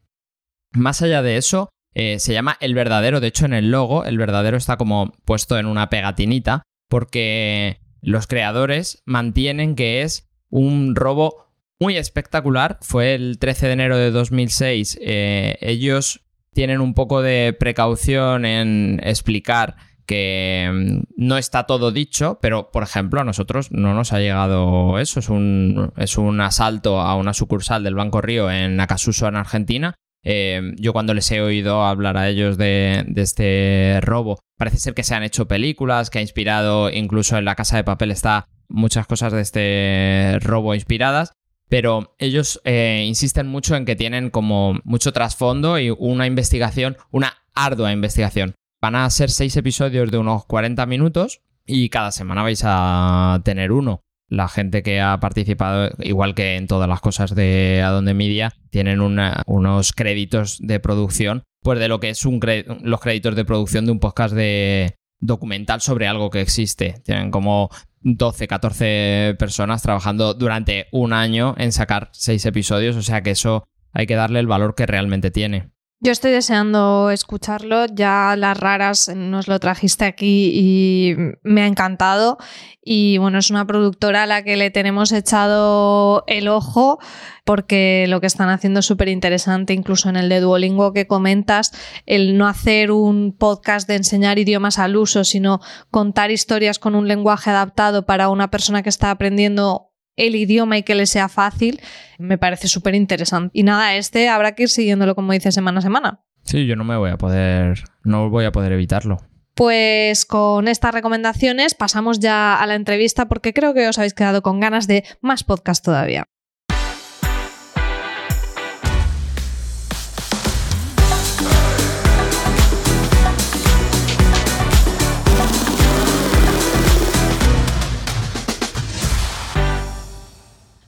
Más 0.78 1.02
allá 1.02 1.22
de 1.22 1.38
eso, 1.38 1.70
eh, 1.94 2.20
se 2.20 2.34
llama 2.34 2.58
El 2.60 2.76
Verdadero. 2.76 3.20
De 3.20 3.28
hecho, 3.28 3.46
en 3.46 3.54
el 3.54 3.72
logo, 3.72 4.06
el 4.06 4.18
verdadero 4.18 4.58
está 4.58 4.78
como 4.78 5.14
puesto 5.26 5.58
en 5.58 5.66
una 5.66 5.90
pegatinita 5.90 6.64
porque 6.90 7.80
los 8.02 8.28
creadores 8.28 9.02
mantienen 9.06 9.76
que 9.76 10.02
es 10.04 10.30
un 10.50 10.96
robo 10.96 11.48
muy 11.80 11.98
espectacular. 11.98 12.78
Fue 12.82 13.16
el 13.16 13.40
13 13.40 13.68
de 13.68 13.74
enero 13.74 13.98
de 13.98 14.12
2006. 14.12 15.00
Eh, 15.02 15.58
ellos 15.62 16.22
tienen 16.54 16.82
un 16.82 16.94
poco 16.94 17.22
de 17.22 17.56
precaución 17.60 18.46
en 18.46 19.00
explicar 19.04 19.76
que 20.06 20.70
mm, 20.72 21.04
no 21.18 21.38
está 21.38 21.66
todo 21.66 21.92
dicho, 21.92 22.40
pero 22.42 22.72
por 22.72 22.84
ejemplo 22.84 23.22
a 23.22 23.26
nosotros 23.26 23.72
no 23.72 23.94
nos 23.94 24.14
ha 24.14 24.20
llegado 24.20 24.98
eso. 25.00 25.20
Es 25.20 25.30
un, 25.30 25.92
es 25.98 26.18
un 26.18 26.42
asalto 26.42 27.02
a 27.02 27.16
una 27.16 27.34
sucursal 27.34 27.84
del 27.84 27.96
Banco 27.96 28.22
Río 28.22 28.50
en 28.50 28.80
Acasuso, 28.80 29.28
en 29.28 29.36
Argentina. 29.36 29.96
Eh, 30.30 30.74
yo 30.76 30.92
cuando 30.92 31.14
les 31.14 31.32
he 31.32 31.40
oído 31.40 31.86
hablar 31.86 32.18
a 32.18 32.28
ellos 32.28 32.58
de, 32.58 33.06
de 33.08 33.22
este 33.22 34.00
robo, 34.02 34.40
parece 34.58 34.78
ser 34.78 34.94
que 34.94 35.04
se 35.04 35.16
han 35.16 35.24
hecho 35.24 35.48
películas, 35.48 36.10
que 36.10 36.20
ha 36.20 36.22
inspirado, 36.22 36.92
incluso 36.92 37.38
en 37.38 37.46
la 37.46 37.56
Casa 37.56 37.78
de 37.78 37.86
Papel 37.86 38.12
está 38.12 38.50
muchas 38.68 39.08
cosas 39.08 39.32
de 39.32 39.40
este 39.40 40.38
robo 40.42 40.76
inspiradas. 40.76 41.32
Pero 41.70 42.14
ellos 42.18 42.62
eh, 42.66 43.06
insisten 43.08 43.48
mucho 43.48 43.78
en 43.78 43.86
que 43.86 43.96
tienen 43.96 44.30
como 44.30 44.80
mucho 44.84 45.14
trasfondo 45.14 45.80
y 45.80 45.92
una 45.98 46.28
investigación, 46.28 46.98
una 47.10 47.38
ardua 47.54 47.94
investigación. 47.94 48.56
Van 48.82 48.96
a 48.96 49.10
ser 49.10 49.32
seis 49.32 49.56
episodios 49.56 50.12
de 50.12 50.18
unos 50.18 50.46
40 50.46 50.86
minutos 50.88 51.42
y 51.66 51.88
cada 51.88 52.12
semana 52.12 52.44
vais 52.44 52.64
a 52.66 53.42
tener 53.46 53.72
uno. 53.72 54.02
La 54.30 54.48
gente 54.48 54.84
que 54.84 55.00
ha 55.00 55.20
participado, 55.20 55.90
igual 56.00 56.36
que 56.36 56.56
en 56.58 56.68
todas 56.68 56.90
las 56.90 57.00
cosas 57.00 57.34
de 57.34 57.82
Adonde 57.84 58.14
Media, 58.14 58.52
tienen 58.70 59.00
una- 59.02 59.44
unos 59.46 59.94
créditos 59.94 60.58
de 60.60 60.80
producción, 60.80 61.44
pues 61.62 61.80
de 61.80 61.88
lo 61.88 62.00
que 62.00 62.10
es 62.10 62.26
un 62.26 62.40
los 62.84 63.00
créditos 63.00 63.36
de 63.36 63.46
producción 63.46 63.86
de 63.86 63.92
un 63.92 64.00
podcast 64.00 64.34
de 64.36 64.96
documental 65.20 65.82
sobre 65.82 66.08
algo 66.08 66.30
que 66.30 66.42
existe. 66.42 66.96
Tienen 67.06 67.32
como 67.32 67.70
12, 68.02 68.48
14 68.48 69.36
personas 69.40 69.82
trabajando 69.82 70.34
durante 70.34 70.88
un 70.92 71.14
año 71.14 71.56
en 71.58 71.72
sacar 71.72 72.10
seis 72.12 72.46
episodios, 72.46 72.96
o 72.96 73.02
sea 73.02 73.24
que 73.24 73.32
eso 73.32 73.64
hay 73.94 74.06
que 74.08 74.16
darle 74.16 74.40
el 74.40 74.48
valor 74.48 74.76
que 74.76 74.86
realmente 74.86 75.32
tiene. 75.32 75.70
Yo 76.00 76.12
estoy 76.12 76.32
deseando 76.32 77.10
escucharlo, 77.10 77.88
ya 77.88 78.36
las 78.38 78.56
raras 78.56 79.10
nos 79.16 79.48
lo 79.48 79.60
trajiste 79.60 80.06
aquí 80.06 80.52
y 80.54 81.16
me 81.42 81.64
ha 81.64 81.66
encantado. 81.66 82.38
Y 82.84 83.18
bueno, 83.18 83.40
es 83.40 83.50
una 83.50 83.66
productora 83.66 84.24
a 84.24 84.26
la 84.28 84.44
que 84.44 84.58
le 84.58 84.70
tenemos 84.70 85.12
echado 85.12 86.24
el 86.28 86.50
ojo 86.50 87.00
porque 87.46 88.06
lo 88.10 88.22
que 88.22 88.28
están 88.28 88.50
haciendo 88.50 88.82
es 88.82 88.86
súper 88.86 89.08
interesante, 89.08 89.74
incluso 89.74 90.08
en 90.08 90.18
el 90.18 90.30
de 90.30 90.40
Duolingo 90.40 90.94
que 90.94 91.08
comentas, 91.08 91.72
el 92.06 92.38
no 92.38 92.48
hacer 92.48 92.92
un 92.92 93.36
podcast 93.36 93.88
de 93.88 93.96
enseñar 93.96 94.38
idiomas 94.38 94.78
al 94.78 94.98
uso, 94.98 95.24
sino 95.24 95.62
contar 95.90 96.30
historias 96.30 96.78
con 96.78 96.94
un 96.94 97.08
lenguaje 97.08 97.50
adaptado 97.50 98.06
para 98.06 98.30
una 98.30 98.52
persona 98.52 98.84
que 98.84 98.90
está 98.90 99.10
aprendiendo 99.10 99.88
el 100.18 100.36
idioma 100.36 100.78
y 100.78 100.84
que 100.84 100.96
le 100.96 101.06
sea 101.06 101.30
fácil, 101.30 101.80
me 102.18 102.38
parece 102.38 102.68
súper 102.68 102.96
interesante. 102.96 103.52
Y 103.54 103.64
nada, 103.64 103.96
este 103.96 104.28
habrá 104.28 104.54
que 104.54 104.64
ir 104.64 104.70
siguiéndolo, 104.70 105.16
como 105.16 105.32
dice, 105.32 105.52
semana 105.52 105.80
a 105.80 105.84
semana. 105.84 106.24
Sí, 106.44 106.66
yo 106.66 106.76
no 106.76 106.84
me 106.84 106.98
voy 106.98 107.12
a 107.12 107.18
poder, 107.18 107.84
no 108.04 108.30
voy 108.30 108.46
a 108.46 108.52
poder 108.52 108.72
evitarlo. 108.72 109.18
Pues 109.54 110.26
con 110.26 110.68
estas 110.68 110.94
recomendaciones 110.94 111.74
pasamos 111.74 112.20
ya 112.20 112.56
a 112.56 112.68
la 112.68 112.76
entrevista 112.76 113.28
porque 113.28 113.54
creo 113.54 113.74
que 113.74 113.88
os 113.88 113.98
habéis 113.98 114.14
quedado 114.14 114.42
con 114.44 114.60
ganas 114.60 114.88
de 114.88 115.04
más 115.22 115.44
podcast 115.44 115.84
todavía. 115.84 116.26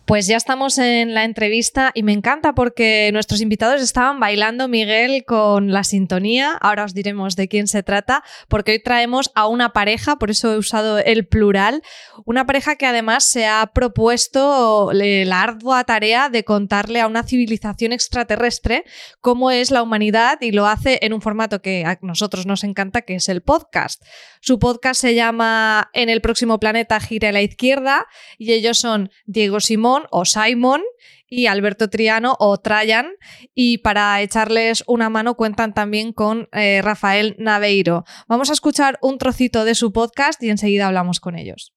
Pues 0.10 0.26
ya 0.26 0.38
estamos 0.38 0.80
en 0.80 1.14
la 1.14 1.24
entrevista 1.24 1.92
y 1.94 2.02
me 2.02 2.14
encanta 2.14 2.56
porque 2.56 3.12
nuestros 3.14 3.42
invitados 3.42 3.80
estaban 3.80 4.20
bailando, 4.20 4.68
Miguel, 4.68 5.24
con 5.24 5.72
la 5.72 5.84
sintonía. 5.84 6.54
Ahora 6.62 6.86
os 6.86 6.96
diremos 6.96 7.36
de 7.36 7.48
quién 7.48 7.68
se 7.68 7.84
trata, 7.84 8.24
porque 8.48 8.72
hoy 8.72 8.82
traemos 8.82 9.30
a 9.36 9.46
una 9.46 9.72
pareja, 9.72 10.16
por 10.16 10.32
eso 10.32 10.52
he 10.52 10.58
usado 10.58 10.98
el 10.98 11.28
plural, 11.28 11.84
una 12.26 12.48
pareja 12.48 12.76
que 12.76 12.88
además 12.88 13.24
se 13.24 13.46
ha 13.46 13.70
propuesto 13.72 14.90
la 14.94 15.44
ardua 15.44 15.84
tarea 15.84 16.30
de 16.30 16.44
contarle 16.44 17.02
a 17.02 17.06
una 17.06 17.22
civilización 17.22 17.94
extraterrestre 17.94 18.86
cómo 19.22 19.52
es 19.52 19.70
la 19.70 19.84
humanidad 19.84 20.42
y 20.42 20.54
lo 20.54 20.66
hace 20.66 20.98
en 21.04 21.14
un 21.14 21.22
formato 21.22 21.62
que 21.62 21.86
a 21.86 22.00
nosotros 22.02 22.48
nos 22.48 22.64
encanta, 22.64 23.04
que 23.04 23.14
es 23.14 23.30
el 23.30 23.44
podcast. 23.44 24.04
Su 24.42 24.58
podcast 24.58 25.02
se 25.02 25.14
llama 25.14 25.92
En 25.94 26.10
el 26.10 26.22
próximo 26.22 26.60
planeta 26.60 27.00
gira 27.00 27.30
a 27.30 27.32
la 27.32 27.44
izquierda 27.44 28.08
y 28.40 28.54
ellos 28.54 28.80
son 28.80 29.12
Diego 29.28 29.60
Simón, 29.60 29.99
o 30.12 30.26
Simon 30.26 30.82
y 31.28 31.48
Alberto 31.48 31.90
Triano 31.90 32.36
o 32.40 32.58
Trajan. 32.58 33.12
Y 33.54 33.80
para 33.80 34.22
echarles 34.22 34.84
una 34.88 35.10
mano 35.10 35.36
cuentan 35.36 35.74
también 35.74 36.14
con 36.14 36.50
eh, 36.52 36.82
Rafael 36.82 37.36
Naveiro. 37.40 38.06
Vamos 38.28 38.50
a 38.50 38.54
escuchar 38.54 38.98
un 39.02 39.18
trocito 39.18 39.66
de 39.66 39.76
su 39.76 39.92
podcast 39.92 40.42
y 40.44 40.50
enseguida 40.50 40.88
hablamos 40.88 41.20
con 41.20 41.36
ellos. 41.36 41.74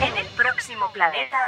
En 0.00 0.16
el 0.16 0.26
próximo 0.36 0.90
planeta 0.92 1.38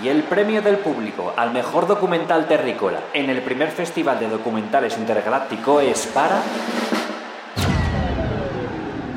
y 0.00 0.08
el 0.08 0.22
premio 0.22 0.62
del 0.62 0.78
público 0.78 1.34
al 1.36 1.52
mejor 1.52 1.86
documental 1.86 2.46
terrícola 2.46 3.00
en 3.12 3.28
el 3.28 3.42
primer 3.42 3.70
Festival 3.70 4.18
de 4.20 4.28
Documentales 4.28 4.96
Intergaláctico 4.96 5.80
es 5.80 6.06
para... 6.06 6.42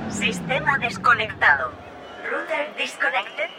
Sistema 0.09 0.77
desconectado. 0.77 1.71
Router 2.29 2.75
disconnected. 2.77 3.49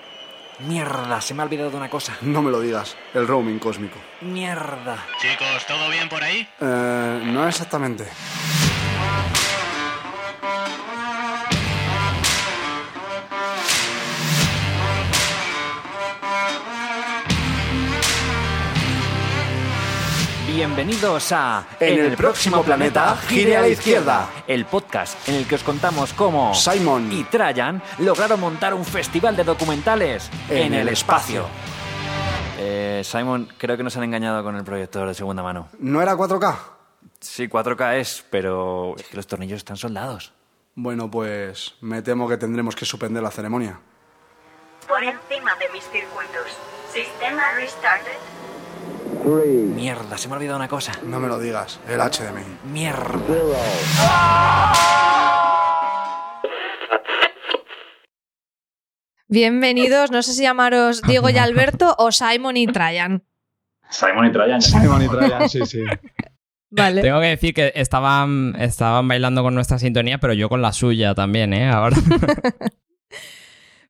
Mierda, 0.61 1.21
se 1.21 1.35
me 1.35 1.43
ha 1.43 1.45
olvidado 1.45 1.77
una 1.77 1.91
cosa. 1.91 2.17
No 2.23 2.43
me 2.43 2.51
lo 2.51 2.61
digas, 2.61 2.97
el 3.15 3.27
roaming 3.27 3.59
cósmico. 3.59 3.99
Mierda. 4.23 4.97
Chicos, 5.21 5.67
¿todo 5.67 5.91
bien 5.91 6.09
por 6.09 6.23
ahí? 6.23 6.49
Eh, 6.61 7.23
no 7.25 7.47
exactamente. 7.47 8.07
Bienvenidos 20.57 21.33
a 21.33 21.67
En 21.79 22.01
el 22.03 22.17
próximo 22.17 22.63
planeta 22.63 23.15
gire 23.29 23.59
a 23.59 23.61
la 23.61 23.69
izquierda. 23.69 24.31
El 24.47 24.65
podcast 24.65 25.29
en 25.29 25.35
el 25.35 25.47
que 25.47 25.57
os 25.57 25.63
contamos 25.63 26.15
cómo 26.15 26.55
Simon 26.55 27.13
y 27.13 27.25
Trajan 27.25 27.83
lograron 27.99 28.41
montar 28.41 28.73
un 28.73 28.83
festival 28.83 29.37
de 29.37 29.45
documentales 29.45 30.31
en, 30.49 30.73
el 30.73 30.89
espacio. 30.89 31.45
Eh, 32.59 33.03
Simon, 33.05 33.53
creo 33.59 33.77
que 33.77 33.83
nos 33.83 33.99
han 33.99 34.05
engañado 34.05 34.43
con 34.43 34.57
el 34.57 34.65
proyector 34.65 35.07
de 35.07 35.13
segunda 35.13 35.43
mano. 35.43 35.69
¿No 35.79 36.01
era 36.01 36.17
4K? 36.17 36.57
Sí, 37.21 37.49
4K 37.49 37.97
es, 37.97 38.25
pero 38.31 38.95
es 38.97 39.05
que 39.09 39.17
los 39.17 39.27
tornillos 39.27 39.59
están 39.59 39.77
soldados. 39.77 40.33
Bueno, 40.75 41.11
pues 41.11 41.75
me 41.83 42.01
temo 42.01 42.27
que 42.27 42.39
tendremos 42.39 42.75
que 42.75 42.87
suspender 42.87 43.23
la 43.23 43.31
ceremonia. 43.31 43.79
Por 44.89 45.05
encima 45.05 45.55
de 45.57 45.69
mis 45.69 45.85
circuitos. 45.91 46.57
Sistema 46.95 47.43
restarted. 47.57 48.17
Mierda, 49.27 50.17
se 50.17 50.29
me 50.29 50.35
ha 50.35 50.37
olvidado 50.37 50.57
una 50.57 50.69
cosa. 50.69 50.93
No 51.05 51.19
me 51.19 51.27
lo 51.27 51.41
digas, 51.41 51.81
el 51.89 51.99
HDMI. 51.99 52.71
Mierda. 52.73 53.13
Bienvenidos, 59.27 60.13
no 60.13 60.23
sé 60.23 60.33
si 60.33 60.43
llamaros 60.43 61.03
Diego 61.03 61.29
y 61.29 61.39
Alberto 61.39 61.97
o 61.99 62.13
Simon 62.13 62.57
y 62.57 62.69
Trajan. 62.69 63.25
Simon 63.91 64.27
y 64.27 64.33
Trajan. 64.33 64.63
Simon 64.63 65.03
y 65.03 65.09
Trajan, 65.09 65.49
sí, 65.49 65.67
sí. 65.67 65.83
Vale. 66.71 67.03
Tengo 67.03 67.21
que 67.21 67.27
decir 67.27 67.53
que 67.53 67.73
estaban, 67.75 68.55
estaban 68.61 69.09
bailando 69.09 69.43
con 69.43 69.57
nuestra 69.57 69.81
sintonía, 69.81 70.19
pero 70.19 70.35
yo 70.35 70.49
con 70.49 70.63
la 70.63 70.73
suya 70.73 71.17
también, 71.17 71.53
¿eh? 71.53 71.69
Ahora. 71.69 71.97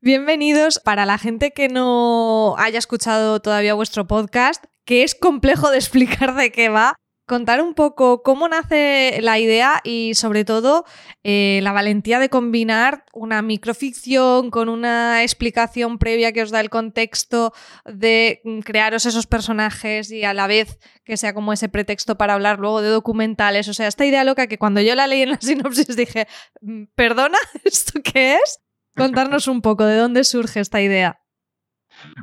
Bienvenidos. 0.07 0.79
Para 0.79 1.05
la 1.05 1.19
gente 1.19 1.51
que 1.51 1.69
no 1.69 2.55
haya 2.59 2.79
escuchado 2.79 3.41
todavía 3.41 3.75
vuestro 3.75 4.07
podcast, 4.07 4.65
que 4.85 5.03
es 5.03 5.17
complejo 5.17 5.69
de 5.69 5.79
explicar 5.79 6.37
de 6.37 6.53
qué 6.53 6.69
va, 6.69 6.95
contar 7.27 7.61
un 7.61 7.75
poco 7.75 8.23
cómo 8.23 8.49
nace 8.49 9.19
la 9.21 9.41
idea 9.41 9.81
y 9.83 10.15
sobre 10.15 10.45
todo 10.45 10.85
eh, 11.25 11.59
la 11.65 11.73
valentía 11.73 12.21
de 12.21 12.29
combinar 12.29 13.05
una 13.15 13.43
microficción 13.43 14.53
con 14.53 14.69
una 14.69 15.25
explicación 15.25 15.99
previa 15.99 16.31
que 16.31 16.43
os 16.43 16.53
da 16.53 16.61
el 16.61 16.71
contexto 16.71 17.53
de 17.85 18.43
mm, 18.45 18.61
crearos 18.61 19.07
esos 19.07 19.27
personajes 19.27 20.13
y 20.13 20.23
a 20.23 20.35
la 20.35 20.47
vez 20.47 20.79
que 21.03 21.17
sea 21.17 21.35
como 21.35 21.53
ese 21.53 21.69
pretexto 21.69 22.17
para 22.17 22.35
hablar 22.35 22.61
luego 22.61 22.81
de 22.81 22.91
documentales. 22.91 23.67
O 23.67 23.75
sea, 23.75 23.89
esta 23.89 24.07
idea 24.07 24.23
loca 24.23 24.47
que 24.47 24.57
cuando 24.57 24.81
yo 24.81 24.95
la 24.95 25.09
leí 25.09 25.23
en 25.23 25.31
la 25.31 25.39
sinopsis 25.41 25.97
dije, 25.97 26.29
mm, 26.61 26.85
perdona, 26.95 27.39
¿esto 27.65 28.01
qué 28.05 28.35
es? 28.37 28.61
Contarnos 28.97 29.49
un 29.49 29.61
poco 29.61 29.85
de 29.85 29.97
dónde 29.97 30.25
surge 30.25 30.61
esta 30.61 30.81
idea. 30.81 31.21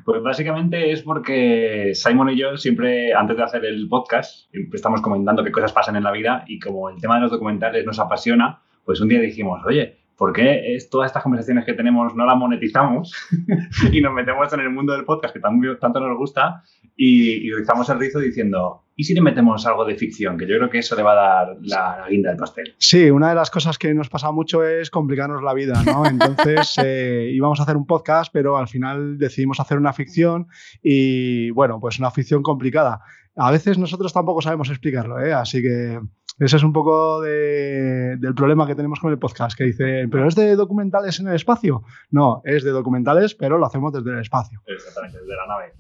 Pues 0.06 0.22
básicamente 0.22 0.92
es 0.92 1.02
porque 1.02 1.92
Simon 1.94 2.30
y 2.30 2.38
yo 2.38 2.58
siempre, 2.58 3.14
antes 3.14 3.38
de 3.38 3.44
hacer 3.44 3.66
el 3.66 3.88
podcast, 3.88 4.54
estamos 4.74 5.02
comentando 5.02 5.44
qué 5.44 5.52
cosas 5.52 5.72
pasan 5.72 5.96
en 5.96 6.04
la 6.04 6.12
vida 6.12 6.44
y 6.48 6.60
como 6.60 6.90
el 6.90 7.00
tema 7.00 7.16
de 7.16 7.22
los 7.22 7.32
documentales 7.32 7.86
nos 7.86 8.00
apasiona, 8.00 8.62
pues 8.86 9.02
un 9.02 9.08
día 9.08 9.20
dijimos, 9.20 9.62
oye, 9.66 10.03
¿por 10.18 10.34
qué 10.34 10.76
es, 10.76 10.90
todas 10.90 11.08
estas 11.08 11.24
conversaciones 11.24 11.66
que 11.66 11.74
tenemos 11.74 12.16
no 12.16 12.26
las 12.26 12.38
monetizamos 12.38 13.14
y 13.92 14.02
nos 14.02 14.14
metemos 14.14 14.52
en 14.54 14.60
el 14.60 14.70
mundo 14.70 14.94
del 14.94 15.06
podcast 15.06 15.34
que 15.34 15.40
tanto 15.40 16.00
nos 16.00 16.18
gusta 16.18 16.64
y, 16.96 17.48
y 17.48 17.52
rizamos 17.52 17.90
el 17.90 18.00
rizo 18.00 18.20
diciendo, 18.20 18.84
¿y 18.96 19.04
si 19.04 19.14
le 19.14 19.22
metemos 19.22 19.66
algo 19.66 19.86
de 19.86 19.96
ficción? 19.96 20.38
Que 20.38 20.48
yo 20.48 20.58
creo 20.58 20.70
que 20.70 20.80
eso 20.80 20.96
le 20.96 21.04
va 21.04 21.14
a 21.14 21.16
dar 21.16 21.58
la, 21.62 22.06
guinda 22.10 22.30
del 22.30 22.38
pastel. 22.38 22.76
Sí, 22.78 23.10
una 23.10 23.30
de 23.30 23.36
las 23.36 23.50
cosas 23.50 23.78
que 23.78 23.94
nos 23.94 24.10
pasa 24.10 24.32
mucho 24.32 24.64
es 24.64 24.90
complicarnos 24.90 25.42
la 25.42 25.54
vida, 25.54 25.82
¿no? 25.84 26.06
Entonces 26.06 26.76
eh, 26.84 27.30
íbamos 27.34 27.60
a 27.60 27.64
hacer 27.64 27.78
un 27.78 27.86
podcast, 27.86 28.32
pero 28.32 28.58
al 28.58 28.68
final 28.68 29.18
decidimos 29.18 29.60
hacer 29.60 29.78
una 29.78 29.94
ficción 29.94 30.48
y, 30.82 31.50
bueno, 31.52 31.80
pues 31.80 32.00
una 32.00 32.12
ficción 32.12 32.44
complicada. 32.44 33.02
A 33.36 33.52
veces 33.52 33.80
nosotros 33.80 34.14
tampoco 34.14 34.42
sabemos 34.42 34.70
explicarlo, 34.70 35.20
¿eh? 35.20 35.34
Así 35.34 35.62
que 35.62 36.00
ese 36.40 36.58
es 36.58 36.64
un 36.64 36.74
poco 36.74 37.22
del 37.22 38.34
problema 38.36 38.66
que 38.66 38.76
tenemos 38.76 39.00
con 39.00 39.12
el 39.12 39.20
podcast, 39.20 39.58
que 39.58 39.66
dicen, 39.66 40.10
¿pero 40.10 40.28
es 40.28 40.36
de 40.36 40.56
documentales 40.56 41.20
en 41.20 41.28
el 41.28 41.36
espacio? 41.36 41.84
No, 42.10 42.42
es 42.44 42.64
de 42.64 42.72
documentales, 42.72 43.36
pero 43.36 43.58
lo 43.58 43.66
hacemos 43.66 43.94
desde 43.94 44.12
el 44.12 44.20
espacio. 44.20 44.62
Exactamente, 44.66 45.20
desde 45.20 45.36
la 45.36 45.48
nave. 45.48 45.74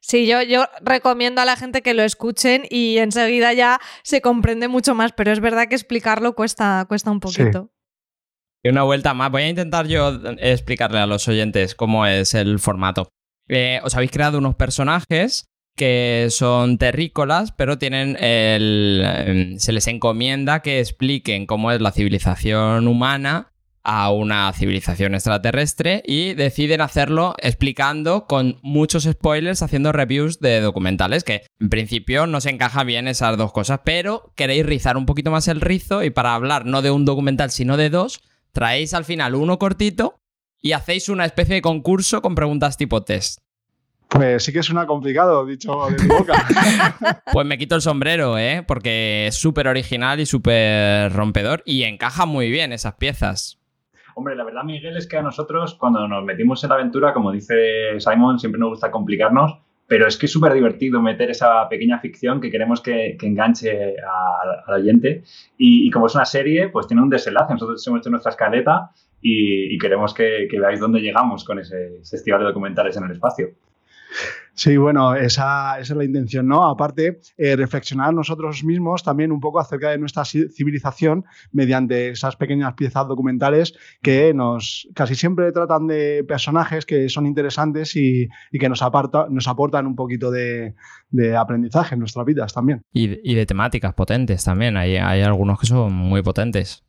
Sí, 0.00 0.26
yo, 0.26 0.42
yo 0.42 0.64
recomiendo 0.82 1.40
a 1.40 1.44
la 1.44 1.56
gente 1.56 1.82
que 1.82 1.94
lo 1.94 2.02
escuchen 2.02 2.62
y 2.70 2.98
enseguida 2.98 3.52
ya 3.52 3.80
se 4.02 4.20
comprende 4.20 4.68
mucho 4.68 4.94
más, 4.94 5.12
pero 5.12 5.32
es 5.32 5.40
verdad 5.40 5.68
que 5.68 5.74
explicarlo 5.74 6.34
cuesta, 6.34 6.84
cuesta 6.88 7.10
un 7.10 7.20
poquito. 7.20 7.70
Y 8.62 8.68
una 8.68 8.82
vuelta 8.82 9.14
más. 9.14 9.30
Voy 9.30 9.42
a 9.42 9.48
intentar 9.48 9.86
yo 9.86 10.12
explicarle 10.38 10.98
a 10.98 11.06
los 11.06 11.26
oyentes 11.28 11.74
cómo 11.74 12.06
es 12.06 12.34
el 12.34 12.58
formato. 12.58 13.08
Eh, 13.48 13.80
os 13.84 13.94
habéis 13.94 14.10
creado 14.10 14.38
unos 14.38 14.56
personajes 14.56 15.46
que 15.76 16.28
son 16.30 16.78
terrícolas, 16.78 17.52
pero 17.52 17.78
tienen 17.78 18.16
el. 18.18 19.02
Em, 19.04 19.58
se 19.58 19.72
les 19.72 19.86
encomienda 19.86 20.60
que 20.62 20.80
expliquen 20.80 21.46
cómo 21.46 21.70
es 21.70 21.80
la 21.80 21.92
civilización 21.92 22.88
humana 22.88 23.52
a 23.88 24.10
una 24.10 24.52
civilización 24.52 25.14
extraterrestre 25.14 26.02
y 26.04 26.34
deciden 26.34 26.80
hacerlo 26.80 27.36
explicando 27.38 28.26
con 28.26 28.58
muchos 28.62 29.04
spoilers, 29.04 29.62
haciendo 29.62 29.92
reviews 29.92 30.40
de 30.40 30.60
documentales, 30.60 31.22
que 31.22 31.42
en 31.60 31.70
principio 31.70 32.26
no 32.26 32.40
se 32.40 32.50
encaja 32.50 32.82
bien 32.82 33.06
esas 33.06 33.36
dos 33.36 33.52
cosas, 33.52 33.82
pero 33.84 34.32
queréis 34.34 34.66
rizar 34.66 34.96
un 34.96 35.06
poquito 35.06 35.30
más 35.30 35.46
el 35.46 35.60
rizo 35.60 36.02
y 36.02 36.10
para 36.10 36.34
hablar 36.34 36.66
no 36.66 36.82
de 36.82 36.90
un 36.90 37.04
documental 37.04 37.52
sino 37.52 37.76
de 37.76 37.90
dos, 37.90 38.22
traéis 38.50 38.92
al 38.92 39.04
final 39.04 39.36
uno 39.36 39.60
cortito 39.60 40.18
y 40.60 40.72
hacéis 40.72 41.08
una 41.08 41.24
especie 41.24 41.54
de 41.54 41.62
concurso 41.62 42.22
con 42.22 42.34
preguntas 42.34 42.76
tipo 42.76 43.04
test. 43.04 43.45
Pues 44.08 44.44
sí 44.44 44.52
que 44.52 44.62
suena 44.62 44.86
complicado, 44.86 45.44
dicho 45.44 45.88
de 45.90 46.02
mi 46.02 46.08
boca. 46.08 46.34
pues 47.32 47.46
me 47.46 47.58
quito 47.58 47.74
el 47.74 47.82
sombrero, 47.82 48.38
¿eh? 48.38 48.64
Porque 48.66 49.26
es 49.26 49.34
súper 49.34 49.68
original 49.68 50.20
y 50.20 50.26
súper 50.26 51.12
rompedor 51.12 51.62
y 51.64 51.82
encaja 51.82 52.24
muy 52.24 52.50
bien 52.50 52.72
esas 52.72 52.94
piezas. 52.94 53.60
Hombre, 54.14 54.34
la 54.34 54.44
verdad, 54.44 54.64
Miguel, 54.64 54.96
es 54.96 55.06
que 55.06 55.18
a 55.18 55.22
nosotros, 55.22 55.74
cuando 55.74 56.08
nos 56.08 56.24
metimos 56.24 56.64
en 56.64 56.70
la 56.70 56.76
aventura, 56.76 57.12
como 57.12 57.32
dice 57.32 58.00
Simon, 58.00 58.38
siempre 58.38 58.58
nos 58.58 58.70
gusta 58.70 58.90
complicarnos, 58.90 59.58
pero 59.86 60.06
es 60.06 60.16
que 60.16 60.26
es 60.26 60.32
súper 60.32 60.54
divertido 60.54 61.02
meter 61.02 61.30
esa 61.30 61.68
pequeña 61.68 61.98
ficción 61.98 62.40
que 62.40 62.50
queremos 62.50 62.80
que, 62.80 63.16
enganche 63.20 63.94
al 64.66 64.80
oyente. 64.80 65.22
Y, 65.58 65.90
como 65.90 66.06
es 66.06 66.14
una 66.14 66.24
serie, 66.24 66.68
pues 66.68 66.86
tiene 66.86 67.02
un 67.02 67.10
desenlace. 67.10 67.52
Nosotros 67.52 67.86
hemos 67.86 68.00
hecho 68.00 68.10
nuestra 68.10 68.30
escaleta 68.30 68.90
y, 69.20 69.76
queremos 69.78 70.14
que, 70.14 70.48
veáis 70.50 70.80
dónde 70.80 71.00
llegamos 71.00 71.44
con 71.44 71.58
ese 71.58 72.00
festival 72.08 72.40
de 72.40 72.46
documentales 72.46 72.96
en 72.96 73.04
el 73.04 73.12
espacio. 73.12 73.50
Sí, 74.58 74.78
bueno, 74.78 75.14
esa, 75.14 75.78
es 75.78 75.90
la 75.90 76.02
intención, 76.02 76.48
¿no? 76.48 76.64
Aparte, 76.66 77.20
eh, 77.36 77.56
reflexionar 77.56 78.14
nosotros 78.14 78.64
mismos 78.64 79.02
también 79.02 79.30
un 79.30 79.38
poco 79.38 79.60
acerca 79.60 79.90
de 79.90 79.98
nuestra 79.98 80.24
civilización 80.24 81.26
mediante 81.52 82.08
esas 82.08 82.36
pequeñas 82.36 82.72
piezas 82.72 83.06
documentales 83.06 83.74
que 84.00 84.32
nos 84.32 84.88
casi 84.94 85.14
siempre 85.14 85.52
tratan 85.52 85.86
de 85.86 86.24
personajes 86.26 86.86
que 86.86 87.10
son 87.10 87.26
interesantes 87.26 87.96
y, 87.96 88.28
que 88.50 88.68
nos, 88.70 88.80
aparta, 88.80 89.26
nos 89.28 89.46
aportan 89.46 89.86
un 89.86 89.94
poquito 89.94 90.30
de, 90.30 90.74
aprendizaje 91.38 91.94
en 91.94 91.98
nuestras 91.98 92.24
vidas 92.24 92.54
también. 92.54 92.80
Y, 92.94 93.34
de 93.34 93.44
temáticas 93.44 93.92
potentes 93.92 94.42
también, 94.42 94.78
hay 94.78 94.96
algunos 94.96 95.60
que 95.60 95.66
son 95.66 95.92
muy 95.92 96.22
potentes. 96.22 96.85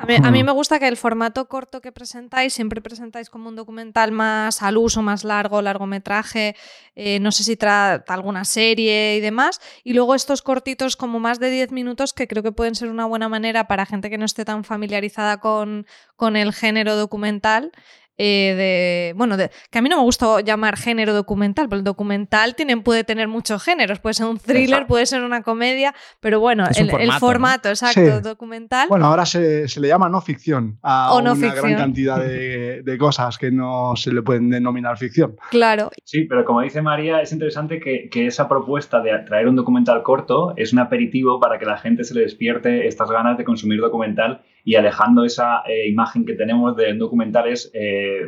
A, 0.00 0.30
mí, 0.30 0.44
me 0.44 0.52
gusta 0.52 0.78
que 0.78 0.88
el 0.88 0.96
formato 0.96 1.48
corto 1.48 1.80
que 1.80 1.92
presentáis, 1.92 2.54
siempre 2.54 2.80
presentáis 2.80 3.30
como 3.30 3.48
un 3.48 3.56
documental 3.56 4.12
más 4.12 4.62
al 4.62 4.76
uso, 4.76 5.02
más 5.02 5.24
largo, 5.24 5.62
largometraje, 5.62 6.56
eh, 6.94 7.18
no 7.20 7.32
sé 7.32 7.44
si 7.44 7.56
trata 7.56 8.14
alguna 8.14 8.44
serie 8.44 9.16
y 9.16 9.20
demás, 9.20 9.60
y 9.82 9.94
luego 9.94 10.14
estos 10.14 10.42
cortitos 10.42 10.96
como 10.96 11.20
más 11.20 11.40
de 11.40 11.50
10 11.50 11.72
minutos 11.72 12.12
que 12.12 12.28
creo 12.28 12.42
que 12.42 12.52
pueden 12.52 12.74
ser 12.74 12.90
una 12.90 13.06
buena 13.06 13.28
manera 13.28 13.66
para 13.66 13.86
gente 13.86 14.10
que 14.10 14.18
no 14.18 14.24
esté 14.24 14.44
tan 14.44 14.64
familiarizada 14.64 15.38
con, 15.38 15.86
con 16.16 16.36
el 16.36 16.52
género 16.52 16.96
documental 16.96 17.72
eh, 18.16 18.54
de, 18.56 19.14
bueno, 19.16 19.36
que 19.36 19.78
a 19.78 19.82
mí 19.82 19.88
no 19.88 19.96
me 19.96 20.02
gusta 20.02 20.40
llamar 20.40 20.76
género 20.76 21.12
documental, 21.14 21.68
pero 21.68 21.78
el 21.78 21.84
documental 21.84 22.54
tienen, 22.54 22.82
puede 22.82 23.02
tener 23.02 23.26
muchos 23.26 23.62
géneros, 23.62 23.98
puede 23.98 24.14
ser 24.14 24.26
un 24.26 24.38
thriller, 24.38 24.86
puede 24.86 25.06
ser 25.06 25.22
una 25.22 25.42
comedia, 25.42 25.94
pero 26.20 26.38
bueno, 26.38 26.64
el, 26.76 27.12
formato, 27.12 27.68
exacto, 27.68 28.20
documental. 28.20 28.88
Bueno, 28.88 29.06
ahora 29.06 29.26
se, 29.26 29.66
le 29.80 29.88
llama 29.88 30.08
no 30.08 30.20
ficción 30.20 30.78
a 30.82 31.16
una 31.16 31.34
gran 31.34 31.74
cantidad 31.74 32.18
de, 32.18 32.96
cosas 32.98 33.36
que 33.38 33.50
no 33.50 33.96
se 33.96 34.12
le 34.12 34.22
pueden 34.22 34.50
denominar 34.50 34.96
ficción. 34.96 35.36
Claro. 35.50 35.90
Sí, 36.04 36.24
pero 36.28 36.44
como 36.44 36.60
dice 36.60 36.80
María, 36.80 37.20
es 37.20 37.32
interesante 37.32 37.80
que, 37.80 38.08
que 38.08 38.26
esa 38.26 38.48
propuesta 38.48 39.00
de 39.00 39.18
traer 39.26 39.48
un 39.48 39.56
documental 39.56 40.02
corto 40.04 40.54
es 40.56 40.72
un 40.72 40.78
aperitivo 40.78 41.40
para 41.40 41.58
que 41.58 41.66
la 41.66 41.76
gente 41.76 42.04
se 42.04 42.14
le 42.14 42.20
despierte 42.20 42.86
estas 42.86 43.10
ganas 43.10 43.36
de 43.36 43.44
consumir 43.44 43.80
documental 43.80 44.42
y 44.64 44.76
alejando 44.76 45.24
esa 45.24 45.62
eh, 45.68 45.88
imagen 45.88 46.24
que 46.24 46.34
tenemos 46.34 46.74
de 46.76 46.94
documentales 46.94 47.70
eh, 47.74 48.22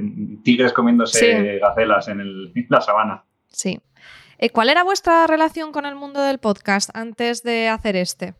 tigres 0.44 0.72
comiéndose 0.72 1.58
gacelas 1.58 2.08
en, 2.08 2.52
la 2.68 2.80
sabana. 2.80 3.24
Sí. 3.48 3.80
Eh, 4.38 4.50
¿Cuál 4.50 4.68
era 4.68 4.84
vuestra 4.84 5.26
relación 5.26 5.72
con 5.72 5.86
el 5.86 5.94
mundo 5.94 6.20
del 6.20 6.38
podcast 6.38 6.90
antes 6.94 7.42
de 7.42 7.68
hacer 7.68 7.96
este? 7.96 8.34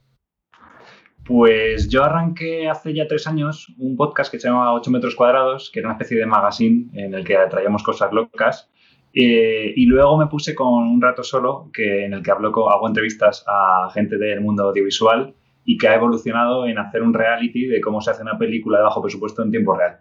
Pues 1.25 1.89
yo 1.89 2.05
arranqué 2.05 2.69
hace 2.69 2.95
ya 2.95 3.09
tres 3.09 3.27
años 3.27 3.75
un 3.79 3.97
podcast 3.97 4.31
que 4.31 4.39
se 4.39 4.47
llamaba 4.47 4.75
8 4.75 4.91
metros 4.91 5.17
cuadrados, 5.17 5.71
que 5.73 5.81
era 5.81 5.89
una 5.89 5.95
especie 5.95 6.19
de 6.19 6.27
magazine 6.27 6.89
en 6.93 7.15
el 7.15 7.25
que 7.25 7.37
traíamos 7.51 7.83
cosas 7.83 8.13
locas. 8.13 8.71
y 9.13 9.87
luego 9.87 10.19
me 10.19 10.27
puse 10.27 10.55
con 10.55 10.85
un 10.85 11.01
rato 11.01 11.25
solo, 11.25 11.71
que, 11.73 12.05
en 12.05 12.13
el 12.13 12.23
que 12.23 12.31
hablo, 12.31 12.71
hago 12.71 12.87
entrevistas 12.87 13.45
a 13.49 13.89
gente 13.93 14.19
del 14.19 14.43
mundo 14.43 14.65
audiovisual 14.65 15.35
y 15.67 15.77
que 15.77 15.89
ha 15.89 15.97
evolucionado 15.97 16.67
en 16.67 16.79
hacer 16.79 17.03
un 17.03 17.13
reality 17.13 17.67
de 17.67 17.81
cómo 17.81 18.01
se 18.01 18.13
hace 18.13 18.23
una 18.23 18.39
película 18.39 18.79
de 18.79 18.85
bajo 18.85 19.03
presupuesto 19.03 19.43
en 19.43 19.51
tiempo 19.51 19.77
real. 19.77 19.99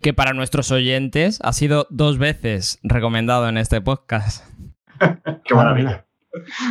Que 0.00 0.14
para 0.14 0.32
nuestros 0.32 0.72
oyentes 0.72 1.38
ha 1.42 1.52
sido 1.52 1.86
dos 1.90 2.18
veces 2.18 2.80
recomendado 2.82 3.48
en 3.48 3.58
este 3.58 3.80
podcast. 3.80 4.44
Qué 5.44 5.54
maravilla. 5.54 6.06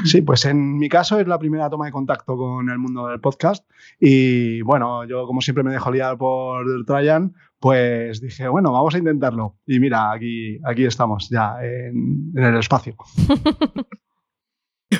Sí, 0.04 0.22
pues 0.22 0.43
en 0.46 0.78
mi 0.78 0.89
caso 0.89 1.19
es 1.19 1.28
la 1.28 1.39
primera 1.39 1.69
toma 1.69 1.86
de 1.86 1.93
contacto 1.93 2.36
con 2.36 2.69
el 2.69 2.78
mundo 2.80 3.08
del 3.08 3.22
podcast 3.22 3.65
y 3.98 4.62
bueno, 4.62 5.06
yo 5.06 5.26
como 5.26 5.39
siempre 5.39 5.63
me 5.63 5.72
dejo 5.72 5.89
liar 5.89 6.17
por 6.17 6.65
Trajan, 6.86 7.34
pues 7.60 8.19
dije, 8.19 8.50
bueno, 8.50 8.74
vamos 8.74 8.93
a 8.93 8.98
intentarlo. 8.98 9.56
Y 9.65 9.80
mira, 9.80 10.12
aquí, 10.12 10.60
aquí 10.65 10.84
estamos 10.84 11.30
ya 11.30 11.56
en, 11.62 12.32
en 12.36 12.43
el 12.43 12.58
espacio. 12.58 12.96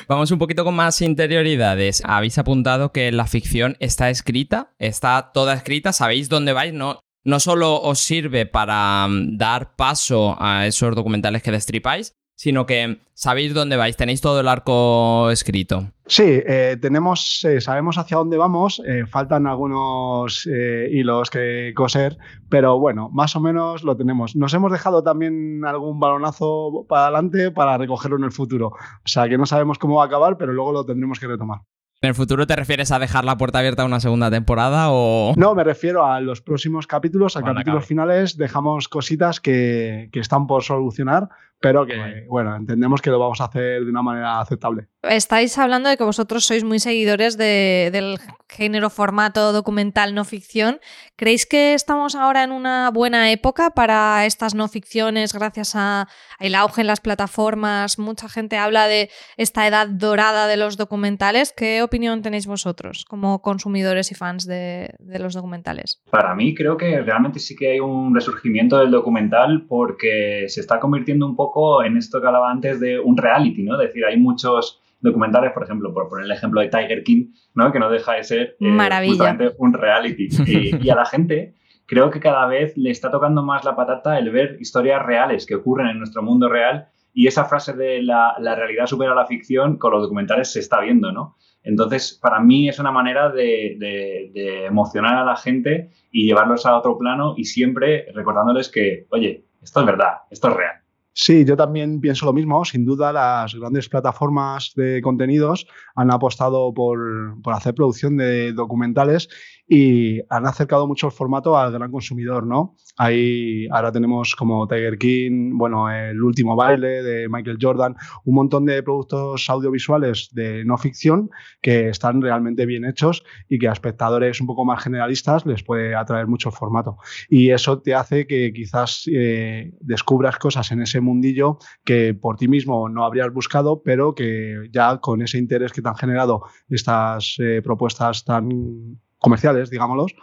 Vamos 0.08 0.30
un 0.30 0.38
poquito 0.38 0.64
con 0.64 0.74
más 0.74 1.00
interioridades. 1.02 2.02
Habéis 2.04 2.38
apuntado 2.38 2.92
que 2.92 3.10
la 3.12 3.26
ficción 3.26 3.76
está 3.80 4.10
escrita, 4.10 4.72
está 4.78 5.32
toda 5.32 5.54
escrita, 5.54 5.92
sabéis 5.92 6.28
dónde 6.28 6.52
vais, 6.52 6.72
no, 6.72 7.00
no 7.24 7.40
solo 7.40 7.80
os 7.80 8.00
sirve 8.00 8.46
para 8.46 9.06
mm, 9.08 9.36
dar 9.36 9.76
paso 9.76 10.36
a 10.38 10.66
esos 10.66 10.94
documentales 10.94 11.42
que 11.42 11.50
destripáis, 11.50 12.12
sino 12.34 12.66
que 12.66 12.98
sabéis 13.14 13.54
dónde 13.54 13.76
vais, 13.76 13.96
tenéis 13.96 14.20
todo 14.20 14.40
el 14.40 14.48
arco 14.48 15.30
escrito. 15.30 15.90
Sí, 16.06 16.24
eh, 16.26 16.76
tenemos, 16.80 17.44
eh, 17.44 17.60
sabemos 17.60 17.96
hacia 17.96 18.18
dónde 18.18 18.36
vamos, 18.36 18.82
eh, 18.86 19.06
faltan 19.06 19.46
algunos 19.46 20.46
hilos 20.46 21.30
que 21.30 21.72
coser, 21.74 22.18
pero 22.50 22.78
bueno, 22.78 23.08
más 23.10 23.36
o 23.36 23.40
menos 23.40 23.84
lo 23.84 23.96
tenemos. 23.96 24.36
Nos 24.36 24.52
hemos 24.52 24.70
dejado 24.70 25.02
también 25.02 25.64
algún 25.64 26.00
balonazo 26.00 26.84
para 26.88 27.04
adelante 27.04 27.50
para 27.50 27.78
recogerlo 27.78 28.18
en 28.18 28.24
el 28.24 28.32
futuro. 28.32 28.68
O 28.68 29.08
sea 29.08 29.28
que 29.28 29.38
no 29.38 29.46
sabemos 29.46 29.78
cómo 29.78 29.96
va 29.96 30.04
a 30.04 30.06
acabar, 30.06 30.36
pero 30.36 30.52
luego 30.52 30.72
lo 30.72 30.84
tendremos 30.84 31.18
que 31.18 31.26
retomar. 31.26 31.60
¿En 32.04 32.08
el 32.08 32.14
futuro 32.14 32.46
te 32.46 32.54
refieres 32.54 32.92
a 32.92 32.98
dejar 32.98 33.24
la 33.24 33.38
puerta 33.38 33.60
abierta 33.60 33.82
a 33.82 33.86
una 33.86 33.98
segunda 33.98 34.30
temporada 34.30 34.88
o...? 34.90 35.32
No, 35.38 35.54
me 35.54 35.64
refiero 35.64 36.04
a 36.04 36.20
los 36.20 36.42
próximos 36.42 36.86
capítulos, 36.86 37.34
a 37.34 37.42
capítulos 37.42 37.86
finales, 37.86 38.36
dejamos 38.36 38.88
cositas 38.88 39.40
que, 39.40 40.10
que, 40.12 40.20
están 40.20 40.46
por 40.46 40.62
solucionar, 40.62 41.30
pero 41.64 41.86
que, 41.86 42.26
bueno, 42.28 42.54
entendemos 42.56 43.00
que 43.00 43.08
lo 43.08 43.18
vamos 43.18 43.40
a 43.40 43.44
hacer 43.44 43.82
de 43.82 43.90
una 43.90 44.02
manera 44.02 44.38
aceptable. 44.38 44.88
Estáis 45.00 45.56
hablando 45.56 45.88
de 45.88 45.96
que 45.96 46.04
vosotros 46.04 46.44
sois 46.44 46.62
muy 46.62 46.78
seguidores 46.78 47.38
del 47.38 48.18
género 48.50 48.90
formato 48.90 49.50
documental 49.50 50.14
no 50.14 50.24
ficción. 50.24 50.78
¿Creéis 51.16 51.46
que 51.46 51.72
estamos 51.72 52.16
ahora 52.16 52.44
en 52.44 52.52
una 52.52 52.90
buena 52.90 53.32
época 53.32 53.70
para 53.70 54.26
estas 54.26 54.54
no 54.54 54.68
ficciones 54.68 55.32
gracias 55.32 55.74
al 55.74 56.54
auge 56.54 56.82
en 56.82 56.86
las 56.86 57.00
plataformas? 57.00 57.98
Mucha 57.98 58.28
gente 58.28 58.58
habla 58.58 58.86
de 58.86 59.08
esta 59.38 59.66
edad 59.66 59.88
dorada 59.88 60.46
de 60.46 60.58
los 60.58 60.76
documentales. 60.76 61.54
¿Qué 61.56 61.82
opinión 61.82 62.20
tenéis 62.20 62.46
vosotros 62.46 63.06
como 63.08 63.40
consumidores 63.40 64.12
y 64.12 64.14
fans 64.14 64.46
de, 64.46 64.94
de 64.98 65.18
los 65.18 65.32
documentales? 65.32 66.02
Para 66.10 66.34
mí 66.34 66.54
creo 66.54 66.76
que 66.76 67.00
realmente 67.00 67.38
sí 67.38 67.56
que 67.56 67.72
hay 67.72 67.80
un 67.80 68.14
resurgimiento 68.14 68.78
del 68.78 68.90
documental 68.90 69.64
porque 69.66 70.44
se 70.48 70.60
está 70.60 70.78
convirtiendo 70.78 71.26
un 71.26 71.36
poco 71.36 71.53
en 71.84 71.96
esto 71.96 72.20
que 72.20 72.26
hablaba 72.26 72.50
antes 72.50 72.80
de 72.80 72.98
un 72.98 73.16
reality, 73.16 73.62
¿no? 73.62 73.80
Es 73.80 73.88
decir, 73.88 74.04
hay 74.04 74.18
muchos 74.18 74.80
documentales, 75.04 75.52
por 75.52 75.64
ejemplo, 75.64 75.92
por 75.92 76.08
poner 76.08 76.24
el 76.24 76.32
ejemplo 76.32 76.60
de 76.60 76.68
Tiger 76.68 77.04
King, 77.04 77.32
¿no? 77.54 77.70
Que 77.70 77.78
no 77.78 77.90
deja 77.90 78.14
de 78.14 78.24
ser 78.24 78.56
eh, 78.58 79.06
justamente 79.06 79.52
un 79.58 79.72
reality. 79.72 80.28
Y, 80.82 80.88
a 80.88 80.94
la 80.94 81.04
gente 81.04 81.54
creo 81.86 82.10
que 82.10 82.20
cada 82.20 82.46
vez 82.46 82.76
le 82.76 82.90
está 82.90 83.10
tocando 83.10 83.42
más 83.42 83.64
la 83.64 83.76
patata 83.76 84.18
el 84.18 84.30
ver 84.30 84.56
historias 84.60 85.04
reales 85.04 85.44
que 85.44 85.56
ocurren 85.56 85.88
en 85.88 85.98
nuestro 85.98 86.22
mundo 86.22 86.48
real 86.48 86.88
y 87.12 87.26
esa 87.26 87.44
frase 87.44 87.74
de 87.74 88.02
la, 88.02 88.34
realidad 88.38 88.86
supera 88.86 89.14
la 89.14 89.26
ficción 89.26 89.76
con 89.76 89.92
los 89.92 90.02
documentales 90.02 90.52
se 90.52 90.60
está 90.60 90.80
viendo, 90.80 91.12
¿no? 91.12 91.36
Entonces, 91.62 92.18
para 92.20 92.40
mí 92.40 92.68
es 92.68 92.78
una 92.78 92.90
manera 92.90 93.30
de, 93.30 93.76
de, 93.78 94.66
emocionar 94.66 95.16
a 95.16 95.24
la 95.24 95.36
gente 95.36 95.90
y 96.10 96.26
llevarlos 96.26 96.66
a 96.66 96.76
otro 96.76 96.98
plano 96.98 97.34
y 97.36 97.44
siempre 97.44 98.06
recordándoles 98.14 98.68
que, 98.68 99.06
oye, 99.10 99.44
esto 99.62 99.80
es 99.80 99.86
verdad, 99.86 100.12
esto 100.30 100.48
es 100.48 100.56
real. 100.56 100.83
Sí, 101.16 101.44
yo 101.44 101.56
también 101.56 102.00
pienso 102.00 102.26
lo 102.26 102.32
mismo. 102.32 102.64
Sin 102.64 102.84
duda, 102.84 103.12
las 103.12 103.54
grandes 103.54 103.88
plataformas 103.88 104.72
de 104.74 105.00
contenidos 105.00 105.64
han 105.94 106.10
apostado 106.10 106.74
por, 106.74 107.40
por 107.40 107.54
hacer 107.54 107.72
producción 107.74 108.16
de 108.16 108.52
documentales 108.52 109.28
y 109.66 110.20
han 110.28 110.46
acercado 110.46 110.86
mucho 110.86 111.06
el 111.06 111.12
formato 111.12 111.56
al 111.56 111.72
gran 111.72 111.90
consumidor, 111.90 112.46
¿no? 112.46 112.76
Ahí 112.96 113.66
ahora 113.70 113.90
tenemos 113.92 114.34
como 114.36 114.68
Tiger 114.68 114.98
King, 114.98 115.52
bueno, 115.54 115.90
el 115.90 116.22
último 116.22 116.54
baile 116.54 117.02
de 117.02 117.28
Michael 117.28 117.58
Jordan, 117.60 117.96
un 118.24 118.34
montón 118.34 118.66
de 118.66 118.82
productos 118.82 119.48
audiovisuales 119.48 120.28
de 120.32 120.64
no 120.64 120.76
ficción 120.76 121.30
que 121.62 121.88
están 121.88 122.20
realmente 122.20 122.66
bien 122.66 122.84
hechos 122.84 123.24
y 123.48 123.58
que 123.58 123.68
a 123.68 123.72
espectadores 123.72 124.40
un 124.40 124.46
poco 124.46 124.64
más 124.64 124.82
generalistas 124.82 125.46
les 125.46 125.62
puede 125.62 125.94
atraer 125.94 126.26
mucho 126.26 126.50
el 126.50 126.54
formato. 126.54 126.98
Y 127.28 127.50
eso 127.50 127.80
te 127.80 127.94
hace 127.94 128.26
que 128.26 128.52
quizás 128.52 129.08
eh, 129.10 129.72
descubras 129.80 130.36
cosas 130.38 130.70
en 130.72 130.82
ese 130.82 131.00
mundillo 131.04 131.58
que 131.84 132.14
por 132.14 132.36
ti 132.36 132.48
mismo 132.48 132.88
no 132.88 133.04
habrías 133.04 133.32
buscado, 133.32 133.82
pero 133.82 134.14
que 134.14 134.68
ya 134.72 134.98
con 134.98 135.22
ese 135.22 135.38
interés 135.38 135.72
que 135.72 135.82
te 135.82 135.88
han 135.88 135.96
generado 135.96 136.42
estas 136.68 137.36
eh, 137.38 137.60
propuestas 137.62 138.24
tan 138.24 139.00
comerciales, 139.18 139.70
digámoslos, 139.70 140.14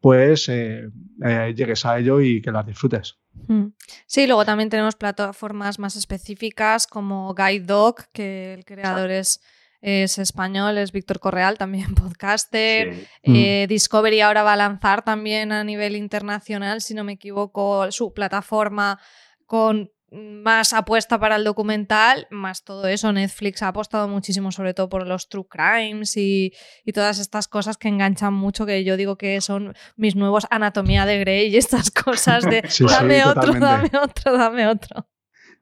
pues 0.00 0.48
eh, 0.48 0.88
eh, 1.24 1.54
llegues 1.56 1.84
a 1.84 1.98
ello 1.98 2.20
y 2.20 2.40
que 2.40 2.52
las 2.52 2.66
disfrutes. 2.66 3.18
Mm. 3.48 3.66
Sí, 4.06 4.26
luego 4.26 4.44
también 4.44 4.70
tenemos 4.70 4.96
plataformas 4.96 5.78
más 5.78 5.96
específicas 5.96 6.86
como 6.86 7.34
Guide 7.34 7.66
Dog, 7.66 7.96
que 8.12 8.54
el 8.54 8.64
creador 8.64 9.10
es, 9.10 9.40
es 9.80 10.18
español, 10.18 10.78
es 10.78 10.92
Víctor 10.92 11.20
Correal, 11.20 11.58
también 11.58 11.94
podcaster. 11.94 13.08
Eh, 13.22 13.66
Discovery 13.68 14.20
ahora 14.20 14.42
va 14.42 14.54
a 14.54 14.56
lanzar 14.56 15.02
también 15.02 15.52
a 15.52 15.64
nivel 15.64 15.96
internacional, 15.96 16.80
si 16.80 16.94
no 16.94 17.04
me 17.04 17.12
equivoco, 17.12 17.90
su 17.90 18.12
plataforma 18.12 18.98
con 19.46 19.90
más 20.10 20.72
apuesta 20.72 21.18
para 21.18 21.36
el 21.36 21.44
documental, 21.44 22.26
más 22.30 22.64
todo 22.64 22.86
eso. 22.86 23.12
Netflix 23.12 23.62
ha 23.62 23.68
apostado 23.68 24.08
muchísimo, 24.08 24.52
sobre 24.52 24.74
todo 24.74 24.88
por 24.88 25.06
los 25.06 25.28
true 25.28 25.46
crimes 25.48 26.16
y, 26.16 26.52
todas 26.94 27.18
estas 27.18 27.48
cosas 27.48 27.76
que 27.76 27.88
enganchan 27.88 28.32
mucho, 28.32 28.64
que 28.64 28.84
yo 28.84 28.96
digo 28.96 29.16
que 29.18 29.40
son 29.40 29.74
mis 29.96 30.16
nuevos 30.16 30.46
anatomía 30.50 31.04
de 31.04 31.18
Grey 31.18 31.48
y 31.48 31.56
estas 31.56 31.90
cosas 31.90 32.44
de 32.44 32.62
dame 32.88 33.24
otro, 33.24 33.52
dame 33.54 33.90
otro, 34.02 34.36
dame 34.36 34.66
otro. 34.66 35.08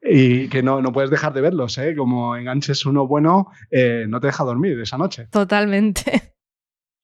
Y 0.02 0.48
que 0.48 0.62
no, 0.62 0.82
no 0.82 0.92
puedes 0.92 1.10
dejar 1.10 1.32
de 1.32 1.40
verlos, 1.40 1.78
¿eh? 1.78 1.94
Como 1.96 2.36
enganches 2.36 2.84
uno 2.84 3.06
bueno, 3.06 3.48
eh, 3.70 4.04
no 4.06 4.20
te 4.20 4.26
deja 4.26 4.44
dormir 4.44 4.78
esa 4.78 4.98
noche. 4.98 5.28
Totalmente. 5.30 6.33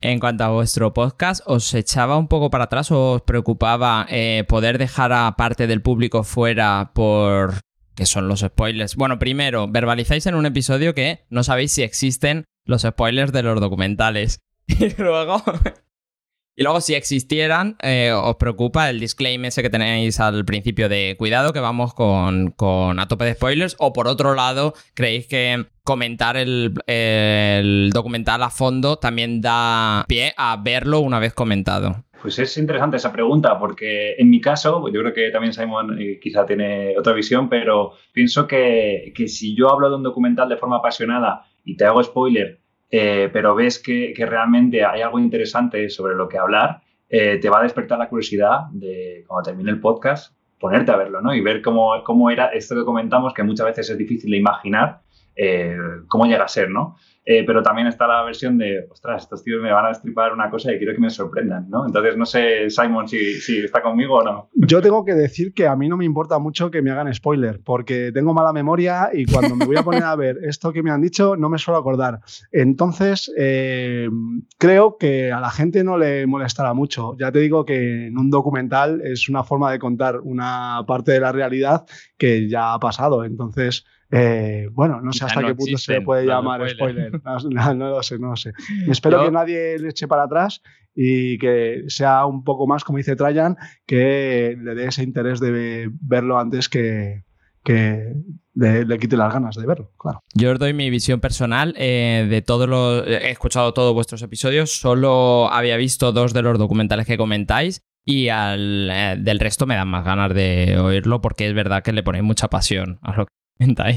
En 0.03 0.19
cuanto 0.19 0.45
a 0.45 0.49
vuestro 0.49 0.95
podcast, 0.95 1.43
¿os 1.45 1.75
echaba 1.75 2.17
un 2.17 2.27
poco 2.27 2.49
para 2.49 2.65
atrás 2.65 2.91
o 2.91 3.13
os 3.13 3.23
preocupaba 3.23 4.07
eh, 4.09 4.45
poder 4.49 4.79
dejar 4.79 5.13
a 5.13 5.37
parte 5.37 5.67
del 5.67 5.83
público 5.83 6.25
fuera 6.25 6.93
por 6.95 7.61
que 7.95 8.07
son 8.07 8.27
los 8.27 8.41
spoilers? 8.41 8.97
Bueno, 8.97 9.19
primero, 9.19 9.69
verbalizáis 9.69 10.25
en 10.25 10.37
un 10.37 10.47
episodio 10.47 10.95
que 10.95 11.27
no 11.29 11.45
sabéis 11.45 11.73
si 11.73 11.83
existen 11.83 12.45
los 12.65 12.81
spoilers 12.81 13.31
de 13.33 13.43
los 13.43 13.61
documentales. 13.61 14.41
Y 14.67 14.89
luego, 14.97 15.43
y 16.61 16.63
luego 16.63 16.83
si 16.83 16.95
existieran, 16.95 17.77
eh, 17.81 18.13
os 18.13 18.37
preocupa 18.37 18.91
el 18.91 19.01
disclaimer 19.01 19.49
ese 19.49 19.63
que 19.63 19.71
tenéis 19.71 20.21
al 20.21 20.45
principio 20.45 20.91
de 20.91 21.15
cuidado 21.17 21.55
que 21.55 21.61
vamos 21.61 21.95
con, 21.95 22.51
con 22.51 23.01
a 23.01 23.09
tope 23.09 23.25
de 23.25 23.33
spoilers. 23.33 23.77
O 23.79 23.95
por 23.95 24.07
otro 24.07 24.35
lado, 24.35 24.75
creéis 24.93 25.27
que 25.27 25.65
comentar 25.85 26.37
el, 26.37 26.75
documental 27.95 28.43
a 28.43 28.51
fondo 28.51 28.99
también 28.99 29.41
da 29.41 30.05
pie 30.07 30.35
a 30.37 30.59
verlo 30.63 31.01
una 31.01 31.19
vez 31.19 31.33
comentado. 31.33 32.05
Pues 32.21 32.39
es 32.39 32.59
interesante 32.59 32.99
esa 32.99 33.11
pregunta, 33.11 33.59
porque 33.59 34.17
en 34.19 34.29
mi 34.29 34.43
caso, 34.43 34.87
yo 34.93 35.01
creo 35.01 35.15
que 35.15 35.31
también 35.31 35.55
Simon 35.55 35.99
eh, 35.99 36.21
quizá 36.23 36.45
tiene 36.45 36.95
otra 36.99 37.15
visión, 37.15 37.49
pero 37.49 37.93
pienso 38.13 38.47
que, 38.47 39.15
si 39.29 39.57
yo 39.57 39.71
hablo 39.71 39.89
de 39.89 39.97
un 39.97 40.03
documental 40.03 40.51
de 40.51 40.59
forma 40.59 40.77
apasionada 40.77 41.47
y 41.65 41.79
te 41.79 41.87
hago 41.87 42.05
spoiler, 42.05 42.60
eh, 42.91 43.31
pero 43.33 43.55
ves 43.55 43.79
que, 43.79 44.13
realmente 44.17 44.85
hay 44.85 45.03
algo 45.03 45.19
interesante 45.19 45.89
sobre 45.89 46.15
lo 46.15 46.29
que 46.29 46.39
hablar, 46.39 46.81
eh, 47.09 47.39
te 47.41 47.49
va 47.49 47.61
a 47.61 47.63
despertar 47.63 47.99
la 47.99 48.09
curiosidad 48.09 48.67
de, 48.73 49.25
cuando 49.27 49.51
termine 49.51 49.71
el 49.71 49.81
podcast, 49.81 50.35
ponerte 50.59 50.91
a 50.93 50.97
verlo, 50.97 51.21
¿no? 51.23 51.35
Y 51.35 51.41
ver 51.41 51.63
cómo, 51.63 51.93
cómo 52.05 52.31
era 52.31 52.47
esto 52.47 52.75
que 52.75 52.85
comentamos, 52.85 53.33
que 53.33 53.43
muchas 53.43 53.67
veces 53.67 53.91
es 53.91 53.99
difícil 53.99 54.31
de 54.31 54.37
imaginar, 54.37 55.01
eh, 55.37 55.77
cómo 56.09 56.27
llega 56.27 56.45
a 56.45 56.49
ser, 56.49 56.71
¿no? 56.71 56.97
Eh, 57.25 57.45
pero 57.47 57.63
también 57.63 57.87
está 57.87 58.07
la 58.07 58.23
versión 58.23 58.57
de, 58.57 58.87
ostras, 58.91 59.23
estos 59.23 59.45
tíos 59.45 59.63
me 59.63 59.71
van 59.71 59.85
a 59.85 59.89
destripar 59.89 60.33
una 60.33 60.49
cosa 60.49 60.73
y 60.73 60.79
quiero 60.79 60.95
que 60.95 61.01
me 61.01 61.11
sorprendan, 61.11 61.69
¿no? 61.69 61.87
Entonces 61.87 62.17
no 62.17 62.25
sé, 62.25 62.71
Simon, 62.71 63.07
si, 63.09 63.35
si, 63.35 63.59
está 63.59 63.83
conmigo 63.83 64.17
o 64.17 64.23
no. 64.23 64.49
Yo 64.55 64.81
tengo 64.81 65.05
que 65.05 65.15
decir 65.15 65.53
que 65.53 65.67
a 65.67 65.77
mí 65.77 65.89
no 65.89 65.99
me 65.99 66.07
importa 66.07 66.39
mucho 66.39 66.71
que 66.71 66.81
me 66.81 66.91
hagan 66.91 67.13
spoiler, 67.13 67.61
porque 67.63 68.11
tengo 68.13 68.33
mala 68.33 68.55
memoria 68.55 69.11
y 69.13 69.27
cuando 69.27 69.55
me 69.55 69.67
voy 69.67 69.77
a 69.77 69.83
poner 69.83 70.03
a 70.03 70.17
ver 70.17 70.39
esto 70.43 70.73
que 70.73 70.83
me 70.83 70.91
han 70.91 71.03
dicho 71.03 71.37
no 71.37 71.51
me 71.51 71.59
suelo 71.59 71.79
acordar. 71.79 72.21
Entonces, 72.53 73.31
eh, 73.37 74.09
creo 74.59 74.97
que 74.97 75.31
a 75.31 75.41
la 75.41 75.51
gente 75.51 75.85
no 75.85 75.99
le 75.99 76.27
molestará 76.27 76.73
mucho. 76.73 77.17
Ya 77.19 77.31
te 77.31 77.41
digo 77.41 77.67
que 77.67 78.07
en 78.07 78.19
un 78.19 78.31
documental 78.31 79.03
es 79.03 79.29
una 79.29 79.45
forma 79.45 79.71
de 79.73 79.79
contar 79.79 80.21
una 80.21 80.85
parte 80.87 81.13
de 81.13 81.21
la 81.21 81.33
realidad 81.33 81.87
que 82.17 82.49
ya 82.49 82.73
ha 82.73 82.79
pasado. 82.79 83.25
Entonces, 83.25 83.85
eh, 84.11 84.69
bueno, 84.73 85.01
no 85.01 85.13
sé 85.13 85.25
hasta 85.25 85.43
qué 85.43 85.55
punto 85.55 85.79
se 85.79 85.95
le 85.95 86.01
puede 86.03 86.27
llamar 86.27 86.69
spoiler. 86.69 87.13
No, 87.51 87.75
lo 87.75 88.03
sé, 88.03 88.19
no 88.19 88.31
lo 88.31 88.37
sé. 88.37 88.53
Espero 88.89 89.25
que 89.25 89.31
nadie 89.31 89.79
le 89.79 89.89
eche 89.91 90.09
para 90.09 90.25
atrás 90.25 90.63
y 90.95 91.39
que 91.39 91.85
sea 91.87 92.27
un 92.27 92.43
poco 92.43 92.67
más, 92.67 92.83
como 92.83 92.99
dice 92.99 93.17
Trajan, 93.17 93.57
que 93.87 94.57
le 94.61 94.75
dé 94.75 94.87
ese 94.87 95.03
interés 95.03 95.39
de 95.39 95.91
verlo 96.01 96.39
antes 96.39 96.69
que, 96.69 97.23
que 97.63 98.15
le, 98.55 98.99
quite 98.99 99.17
las 99.17 99.33
ganas 99.33 99.55
de 99.55 99.67
verlo, 99.67 99.93
claro. 99.97 100.23
Yo 100.35 100.53
os 100.53 100.59
doy 100.59 100.75
mi 100.75 100.91
visión 100.91 101.21
personal 101.21 101.75
eh, 101.77 102.27
de 102.29 102.43
todos 102.43 102.69
los... 102.69 103.07
He 103.07 103.31
escuchado 103.31 103.73
todos 103.73 103.95
vuestros 103.95 104.23
episodios, 104.23 104.73
solo 104.73 105.49
había 105.53 105.77
visto 105.77 106.11
dos 106.13 106.33
de 106.33 106.43
los 106.43 106.59
documentales 106.59 107.07
que 107.07 107.17
comentáis 107.17 107.83
y 108.05 108.29
al, 108.29 108.91
eh, 108.91 109.17
del 109.19 109.39
resto 109.39 109.67
me 109.67 109.77
dan 109.77 109.89
más 109.89 110.05
ganas 110.05 110.35
de 110.35 110.79
oírlo 110.79 111.21
porque 111.21 111.47
es 111.47 111.55
verdad 111.55 111.83
que 111.83 111.93
le 111.93 112.03
ponéis 112.03 112.25
mucha 112.25 112.49
pasión 112.49 112.99
a 113.03 113.15
lo 113.17 113.27
que 113.27 113.40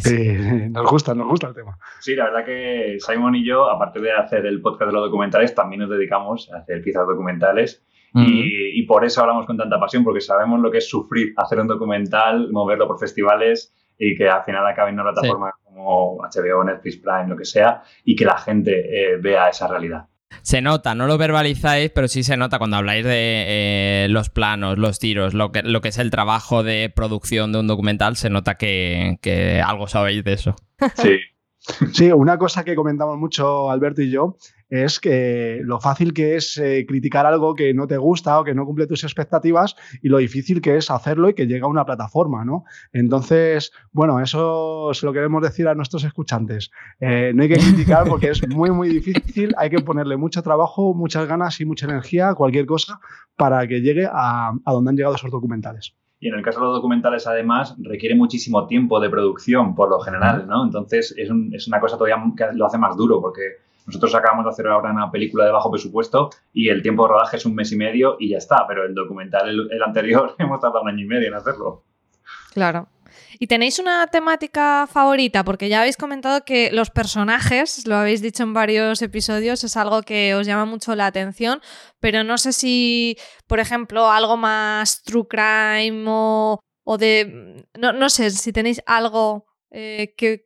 Sí, 0.01 0.69
nos 0.69 0.89
gusta, 0.89 1.15
nos 1.15 1.27
gusta 1.27 1.47
el 1.47 1.53
tema. 1.53 1.77
Sí, 1.99 2.15
la 2.15 2.25
verdad 2.25 2.45
que 2.45 2.97
Simon 2.99 3.35
y 3.35 3.45
yo, 3.45 3.69
aparte 3.69 3.99
de 4.01 4.11
hacer 4.11 4.45
el 4.45 4.61
podcast 4.61 4.87
de 4.87 4.93
los 4.93 5.05
documentales, 5.05 5.55
también 5.55 5.81
nos 5.81 5.89
dedicamos 5.89 6.51
a 6.53 6.57
hacer 6.57 6.81
piezas 6.81 7.07
documentales. 7.07 7.83
y, 8.15 8.83
por 8.83 9.03
eso 9.03 9.21
hablamos 9.21 9.47
con 9.47 9.57
tanta 9.57 9.79
pasión, 9.79 10.03
porque 10.03 10.21
sabemos 10.21 10.59
lo 10.59 10.69
que 10.69 10.77
es 10.79 10.87
sufrir 10.87 11.33
hacer 11.37 11.59
un 11.59 11.67
documental, 11.67 12.51
moverlo 12.51 12.87
por 12.87 12.99
festivales 12.99 13.73
y 13.97 14.15
que 14.15 14.29
al 14.29 14.43
final 14.43 14.67
acabe 14.67 14.89
en 14.89 14.99
una 14.99 15.11
plataforma 15.11 15.51
como 15.63 16.17
HBO, 16.17 16.63
Netflix, 16.63 16.97
Prime, 16.97 17.27
lo 17.27 17.37
que 17.37 17.45
sea, 17.45 17.81
y 18.03 18.15
que 18.15 18.25
la 18.25 18.37
gente 18.37 19.13
eh, 19.13 19.17
vea 19.17 19.49
esa 19.49 19.67
realidad. 19.67 20.05
Se 20.41 20.61
nota, 20.61 20.95
no 20.95 21.07
lo 21.07 21.17
verbalizáis, 21.17 21.91
pero 21.91 22.07
sí 22.07 22.23
se 22.23 22.37
nota 22.37 22.57
cuando 22.57 22.77
habláis 22.77 23.03
de 23.05 23.13
eh, 23.15 24.07
los 24.09 24.29
planos, 24.29 24.77
los 24.77 24.99
tiros, 24.99 25.33
lo 25.33 25.51
que, 25.51 25.61
lo 25.63 25.81
que 25.81 25.89
es 25.89 25.97
el 25.97 26.11
trabajo 26.11 26.63
de 26.63 26.91
producción 26.93 27.51
de 27.51 27.59
un 27.59 27.67
documental, 27.67 28.15
se 28.15 28.29
nota 28.29 28.55
que, 28.55 29.17
que 29.21 29.61
algo 29.61 29.87
sabéis 29.87 30.23
de 30.23 30.33
eso. 30.33 30.55
Sí. 30.95 31.19
Sí, 31.93 32.11
una 32.11 32.37
cosa 32.37 32.65
que 32.65 32.75
comentamos 32.75 33.17
mucho 33.17 33.71
Alberto 33.71 34.01
y 34.01 34.11
yo 34.11 34.35
es 34.73 34.99
que 34.99 35.61
lo 35.63 35.79
fácil 35.79 36.15
que 36.15 36.35
es 36.35 36.57
eh, 36.57 36.85
criticar 36.87 37.27
algo 37.27 37.53
que 37.53 37.75
no 37.75 37.85
te 37.85 37.97
gusta 37.97 38.39
o 38.39 38.43
que 38.43 38.55
no 38.55 38.65
cumple 38.65 38.87
tus 38.87 39.03
expectativas 39.03 39.75
y 40.01 40.09
lo 40.09 40.17
difícil 40.17 40.61
que 40.61 40.77
es 40.77 40.89
hacerlo 40.89 41.29
y 41.29 41.35
que 41.35 41.45
llegue 41.45 41.61
a 41.61 41.67
una 41.67 41.85
plataforma, 41.85 42.43
¿no? 42.43 42.63
Entonces, 42.91 43.71
bueno, 43.91 44.19
eso 44.19 44.89
se 44.95 45.05
lo 45.05 45.13
queremos 45.13 45.43
decir 45.43 45.67
a 45.67 45.75
nuestros 45.75 46.03
escuchantes. 46.05 46.71
Eh, 46.99 47.33
no 47.35 47.43
hay 47.43 47.49
que 47.49 47.59
criticar 47.59 48.07
porque 48.09 48.31
es 48.31 48.47
muy, 48.49 48.71
muy 48.71 48.89
difícil, 48.89 49.53
hay 49.59 49.69
que 49.69 49.77
ponerle 49.77 50.17
mucho 50.17 50.41
trabajo, 50.41 50.95
muchas 50.95 51.27
ganas 51.27 51.61
y 51.61 51.65
mucha 51.65 51.85
energía 51.85 52.29
a 52.29 52.35
cualquier 52.35 52.65
cosa 52.65 52.99
para 53.37 53.67
que 53.67 53.81
llegue 53.81 54.09
a, 54.11 54.53
donde 54.65 54.89
han 54.89 54.95
llegado 54.95 55.15
esos 55.15 55.29
documentales. 55.29 55.93
Y 56.19 56.29
en 56.29 56.33
el 56.33 56.41
caso 56.41 56.61
de 56.61 56.65
los 56.65 56.75
documentales, 56.77 57.27
además, 57.27 57.75
requiere 57.77 58.15
muchísimo 58.15 58.65
tiempo 58.65 58.99
de 58.99 59.11
producción, 59.11 59.75
por 59.75 59.89
lo 59.91 59.99
general, 59.99 60.47
¿no? 60.47 60.63
Entonces, 60.63 61.13
es, 61.15 61.29
es 61.51 61.67
una 61.67 61.79
cosa 61.79 61.95
todavía 61.97 62.23
que 62.35 62.45
lo 62.53 62.65
hace 62.65 62.79
más 62.79 62.97
duro, 62.97 63.21
porque 63.21 63.57
nosotros 63.85 64.15
acabamos 64.15 64.45
de 64.45 64.51
hacer 64.51 64.67
ahora 64.67 64.91
una 64.91 65.11
película 65.11 65.45
de 65.45 65.51
bajo 65.51 65.71
presupuesto 65.71 66.29
y 66.53 66.69
el 66.69 66.81
tiempo 66.81 67.03
de 67.03 67.09
rodaje 67.09 67.37
es 67.37 67.45
un 67.45 67.55
mes 67.55 67.71
y 67.71 67.77
medio 67.77 68.15
y 68.19 68.29
ya 68.29 68.37
está, 68.37 68.65
pero 68.67 68.85
el 68.85 68.93
documental, 68.93 69.49
el, 69.49 69.83
anterior, 69.83 70.35
hemos 70.39 70.59
tardado 70.59 70.83
un 70.83 70.89
año 70.89 71.03
y 71.03 71.07
medio 71.07 71.27
en 71.27 71.33
hacerlo. 71.33 71.83
Claro. 72.53 72.87
¿Y 73.39 73.47
tenéis 73.47 73.79
una 73.79 74.07
temática 74.07 74.87
favorita? 74.87 75.43
Porque 75.43 75.67
ya 75.67 75.81
habéis 75.81 75.97
comentado 75.97 76.45
que 76.45 76.71
los 76.71 76.91
personajes, 76.91 77.85
lo 77.87 77.95
habéis 77.95 78.21
dicho 78.21 78.43
en 78.43 78.53
varios 78.53 79.01
episodios, 79.01 79.63
es 79.63 79.75
algo 79.75 80.01
que 80.03 80.33
os 80.35 80.47
llama 80.47 80.65
mucho 80.65 80.95
la 80.95 81.07
atención, 81.07 81.59
pero 81.99 82.23
no 82.23 82.37
sé 82.37 82.53
si, 82.53 83.17
por 83.47 83.59
ejemplo, 83.59 84.09
algo 84.09 84.37
más 84.37 85.03
true 85.03 85.27
crime 85.27 86.05
o, 86.07 86.59
de... 86.97 87.65
No, 87.75 88.09
sé 88.09 88.29
si 88.31 88.53
tenéis 88.53 88.81
algo 88.85 89.45
eh, 89.71 90.13
que 90.15 90.45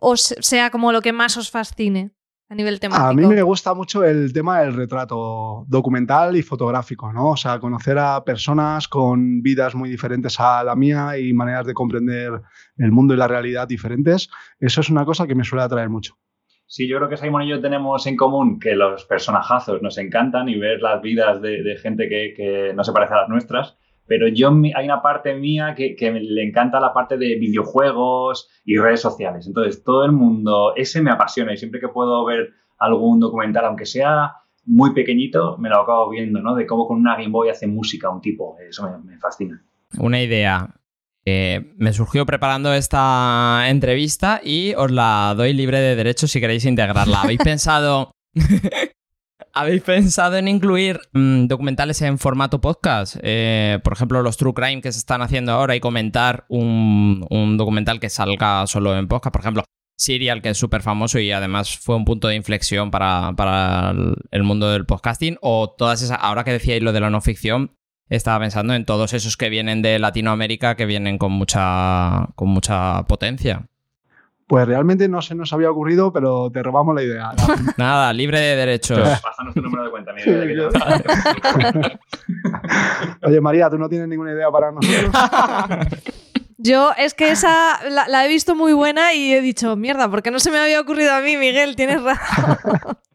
os 0.00 0.34
sea 0.40 0.70
como 0.70 0.92
lo 0.92 1.02
que 1.02 1.12
más 1.12 1.36
os 1.36 1.50
fascine. 1.50 2.12
A 2.48 2.54
nivel 2.54 2.80
temático? 2.80 3.06
A 3.06 3.12
mí 3.12 3.26
me 3.26 3.42
gusta 3.42 3.74
mucho 3.74 4.04
el 4.04 4.32
tema 4.32 4.60
del 4.60 4.74
retrato 4.74 5.64
documental 5.68 6.36
y 6.36 6.42
fotográfico, 6.42 7.12
¿no? 7.12 7.30
O 7.30 7.36
sea, 7.36 7.58
conocer 7.58 7.98
a 7.98 8.24
personas 8.24 8.88
con 8.88 9.42
vidas 9.42 9.74
muy 9.74 9.90
diferentes 9.90 10.40
a 10.40 10.64
la 10.64 10.74
mía 10.74 11.18
y 11.18 11.32
maneras 11.32 11.66
de 11.66 11.74
comprender 11.74 12.40
el 12.76 12.92
mundo 12.92 13.14
y 13.14 13.16
la 13.16 13.28
realidad 13.28 13.68
diferentes. 13.68 14.30
Eso 14.58 14.80
es 14.80 14.90
una 14.90 15.04
cosa 15.04 15.26
que 15.26 15.34
me 15.34 15.44
suele 15.44 15.64
atraer 15.64 15.90
mucho. 15.90 16.16
Sí, 16.66 16.86
yo 16.86 16.98
creo 16.98 17.08
que 17.08 17.16
Simon 17.16 17.44
y 17.44 17.48
yo 17.48 17.62
tenemos 17.62 18.06
en 18.06 18.16
común 18.16 18.60
que 18.60 18.74
los 18.74 19.06
personajazos 19.06 19.80
nos 19.80 19.96
encantan 19.96 20.50
y 20.50 20.58
ver 20.58 20.82
las 20.82 21.00
vidas 21.00 21.40
de, 21.40 21.62
de 21.62 21.76
gente 21.76 22.10
que, 22.10 22.34
que, 22.36 22.74
no 22.74 22.84
se 22.84 22.92
parece 22.92 23.14
a 23.14 23.22
las 23.22 23.28
nuestras. 23.30 23.78
Pero 24.08 24.26
yo 24.28 24.48
hay 24.74 24.84
una 24.86 25.02
parte 25.02 25.34
mía 25.34 25.74
que, 25.76 25.94
que, 25.94 26.10
le 26.10 26.42
encanta 26.42 26.80
la 26.80 26.94
parte 26.94 27.18
de 27.18 27.36
videojuegos 27.36 28.48
y 28.64 28.78
redes 28.78 29.00
sociales. 29.00 29.46
Entonces, 29.46 29.84
todo 29.84 30.04
el 30.04 30.12
mundo, 30.12 30.72
ese 30.74 31.02
me 31.02 31.10
apasiona 31.10 31.52
y 31.52 31.58
siempre 31.58 31.78
que 31.78 31.88
puedo 31.88 32.24
ver 32.24 32.50
algún 32.78 33.20
documental, 33.20 33.66
aunque 33.66 33.86
sea 33.86 34.32
muy 34.64 34.94
pequeñito, 34.94 35.58
me 35.58 35.68
lo 35.68 35.82
acabo 35.82 36.10
viendo, 36.10 36.40
¿no? 36.40 36.54
De 36.54 36.66
cómo 36.66 36.86
con 36.86 36.98
una 36.98 37.16
Game 37.16 37.28
Boy 37.28 37.50
hace 37.50 37.66
música 37.66 38.10
un 38.10 38.20
tipo. 38.20 38.56
Eso 38.68 38.90
me, 38.90 39.12
me 39.12 39.18
fascina. 39.18 39.62
Una 39.98 40.22
idea. 40.22 40.74
Eh, 41.24 41.74
me 41.76 41.92
surgió 41.92 42.24
preparando 42.24 42.72
esta 42.72 43.64
entrevista 43.68 44.40
y 44.42 44.72
os 44.74 44.90
la 44.90 45.34
doy 45.36 45.52
libre 45.52 45.78
de 45.78 45.94
derecho 45.94 46.26
si 46.26 46.40
queréis 46.40 46.64
integrarla. 46.64 47.20
¿Habéis 47.20 47.40
pensado 47.44 48.12
¿Habéis 49.58 49.82
pensado 49.82 50.36
en 50.36 50.46
incluir 50.46 51.00
mmm, 51.14 51.46
documentales 51.46 52.00
en 52.02 52.20
formato 52.20 52.60
podcast? 52.60 53.16
Eh, 53.22 53.80
por 53.82 53.92
ejemplo, 53.92 54.22
los 54.22 54.36
True 54.36 54.54
Crime 54.54 54.80
que 54.80 54.92
se 54.92 55.00
están 55.00 55.20
haciendo 55.20 55.50
ahora 55.50 55.74
y 55.74 55.80
comentar 55.80 56.46
un, 56.48 57.26
documental 57.58 57.98
que 57.98 58.08
salga 58.08 58.64
solo 58.68 58.96
en 58.96 59.08
podcast. 59.08 59.32
Por 59.32 59.40
ejemplo, 59.40 59.64
Serial, 59.96 60.42
que 60.42 60.50
es 60.50 60.58
súper 60.58 60.80
famoso 60.82 61.18
y 61.18 61.32
además 61.32 61.76
fue 61.76 61.96
un 61.96 62.04
punto 62.04 62.28
de 62.28 62.36
inflexión 62.36 62.92
para, 62.92 63.92
el, 64.30 64.42
mundo 64.44 64.70
del 64.70 64.86
podcasting. 64.86 65.38
O 65.40 65.74
todas 65.76 66.02
esas, 66.02 66.20
ahora 66.22 66.44
que 66.44 66.52
decíais 66.52 66.80
lo 66.80 66.92
de 66.92 67.00
la 67.00 67.10
no 67.10 67.20
ficción, 67.20 67.72
estaba 68.08 68.38
pensando 68.38 68.74
en 68.74 68.84
todos 68.84 69.12
esos 69.12 69.36
que 69.36 69.48
vienen 69.48 69.82
de 69.82 69.98
Latinoamérica 69.98 70.76
que 70.76 70.86
vienen 70.86 71.18
con 71.18 71.32
mucha 71.32 72.28
potencia. 73.08 73.66
Pues 74.48 74.66
realmente 74.66 75.08
no 75.08 75.20
se 75.20 75.34
nos 75.34 75.52
había 75.52 75.70
ocurrido, 75.70 76.10
pero 76.10 76.50
te 76.50 76.62
robamos 76.62 76.94
la 76.94 77.02
idea. 77.02 77.32
Nada, 77.76 78.10
libre 78.14 78.40
de 78.40 78.56
derechos. 78.56 78.98
Pásanos 79.22 79.54
tu 79.54 79.60
número 79.60 79.84
de 79.84 79.90
cuenta, 79.90 80.14
Miguel. 80.14 80.70
Oye, 83.22 83.40
María, 83.42 83.68
¿tú 83.68 83.76
no 83.76 83.90
tienes 83.90 84.08
ninguna 84.08 84.32
idea 84.32 84.50
para 84.50 84.72
nosotros? 84.72 85.12
Yo 86.56 86.92
es 86.96 87.12
que 87.12 87.30
esa 87.30 87.78
la, 87.90 88.08
la, 88.08 88.24
he 88.24 88.28
visto 88.28 88.56
muy 88.56 88.72
buena 88.72 89.12
y 89.12 89.32
he 89.32 89.42
dicho, 89.42 89.76
mierda, 89.76 90.10
¿por 90.10 90.22
qué 90.22 90.30
no 90.30 90.40
se 90.40 90.50
me 90.50 90.58
había 90.58 90.80
ocurrido 90.80 91.12
a 91.12 91.20
mí, 91.20 91.36
Miguel? 91.36 91.76
Tienes 91.76 92.02
razón. 92.02 92.56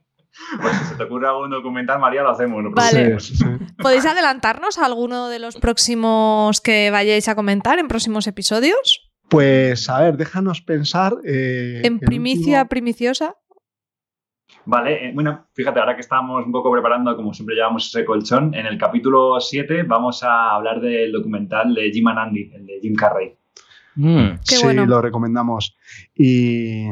Pues 0.62 0.78
si 0.78 0.86
se 0.86 0.96
te 0.96 1.04
ocurre 1.04 1.28
algún 1.28 1.50
documental, 1.50 2.00
María, 2.00 2.22
lo 2.22 2.30
hacemos. 2.30 2.62
¿no? 2.63 2.72
Vale. 2.72 3.19
Sí, 3.19 3.36
sí. 3.36 3.46
¿Podéis 3.82 4.06
adelantarnos 4.06 4.78
a 4.78 4.86
alguno 4.86 5.30
de 5.30 5.39
los 5.39 5.56
próximos 5.56 6.62
que 6.62 6.91
vayáis 6.91 7.28
a 7.28 7.34
comentar 7.34 7.80
en 7.80 7.88
próximos 7.88 8.28
episodios? 8.28 9.12
Pues 9.29 9.89
a 9.89 10.01
ver, 10.01 10.17
déjanos 10.17 10.62
pensar. 10.62 11.15
Eh, 11.23 11.81
en 11.83 11.99
primicia 11.99 12.62
último... 12.62 12.69
primiciosa. 12.69 13.36
Vale, 14.65 15.09
eh, 15.09 15.12
bueno, 15.13 15.47
fíjate, 15.53 15.79
ahora 15.79 15.95
que 15.95 16.01
estamos 16.01 16.45
un 16.45 16.51
poco 16.51 16.71
preparando, 16.71 17.15
como 17.15 17.33
siempre 17.33 17.55
llevamos 17.55 17.88
ese 17.88 18.05
colchón, 18.05 18.53
en 18.53 18.65
el 18.65 18.77
capítulo 18.77 19.39
7 19.39 19.83
vamos 19.83 20.23
a 20.23 20.51
hablar 20.51 20.79
del 20.79 21.12
documental 21.12 21.73
de 21.73 21.91
Jim 21.91 22.07
and 22.07 22.19
Andy, 22.19 22.51
el 22.53 22.65
de 22.65 22.79
Jim 22.81 22.95
Carrey. 22.95 23.36
Mm, 23.95 24.39
sí, 24.41 24.63
bueno. 24.63 24.86
lo 24.86 25.01
recomendamos. 25.01 25.75
Y, 26.15 26.88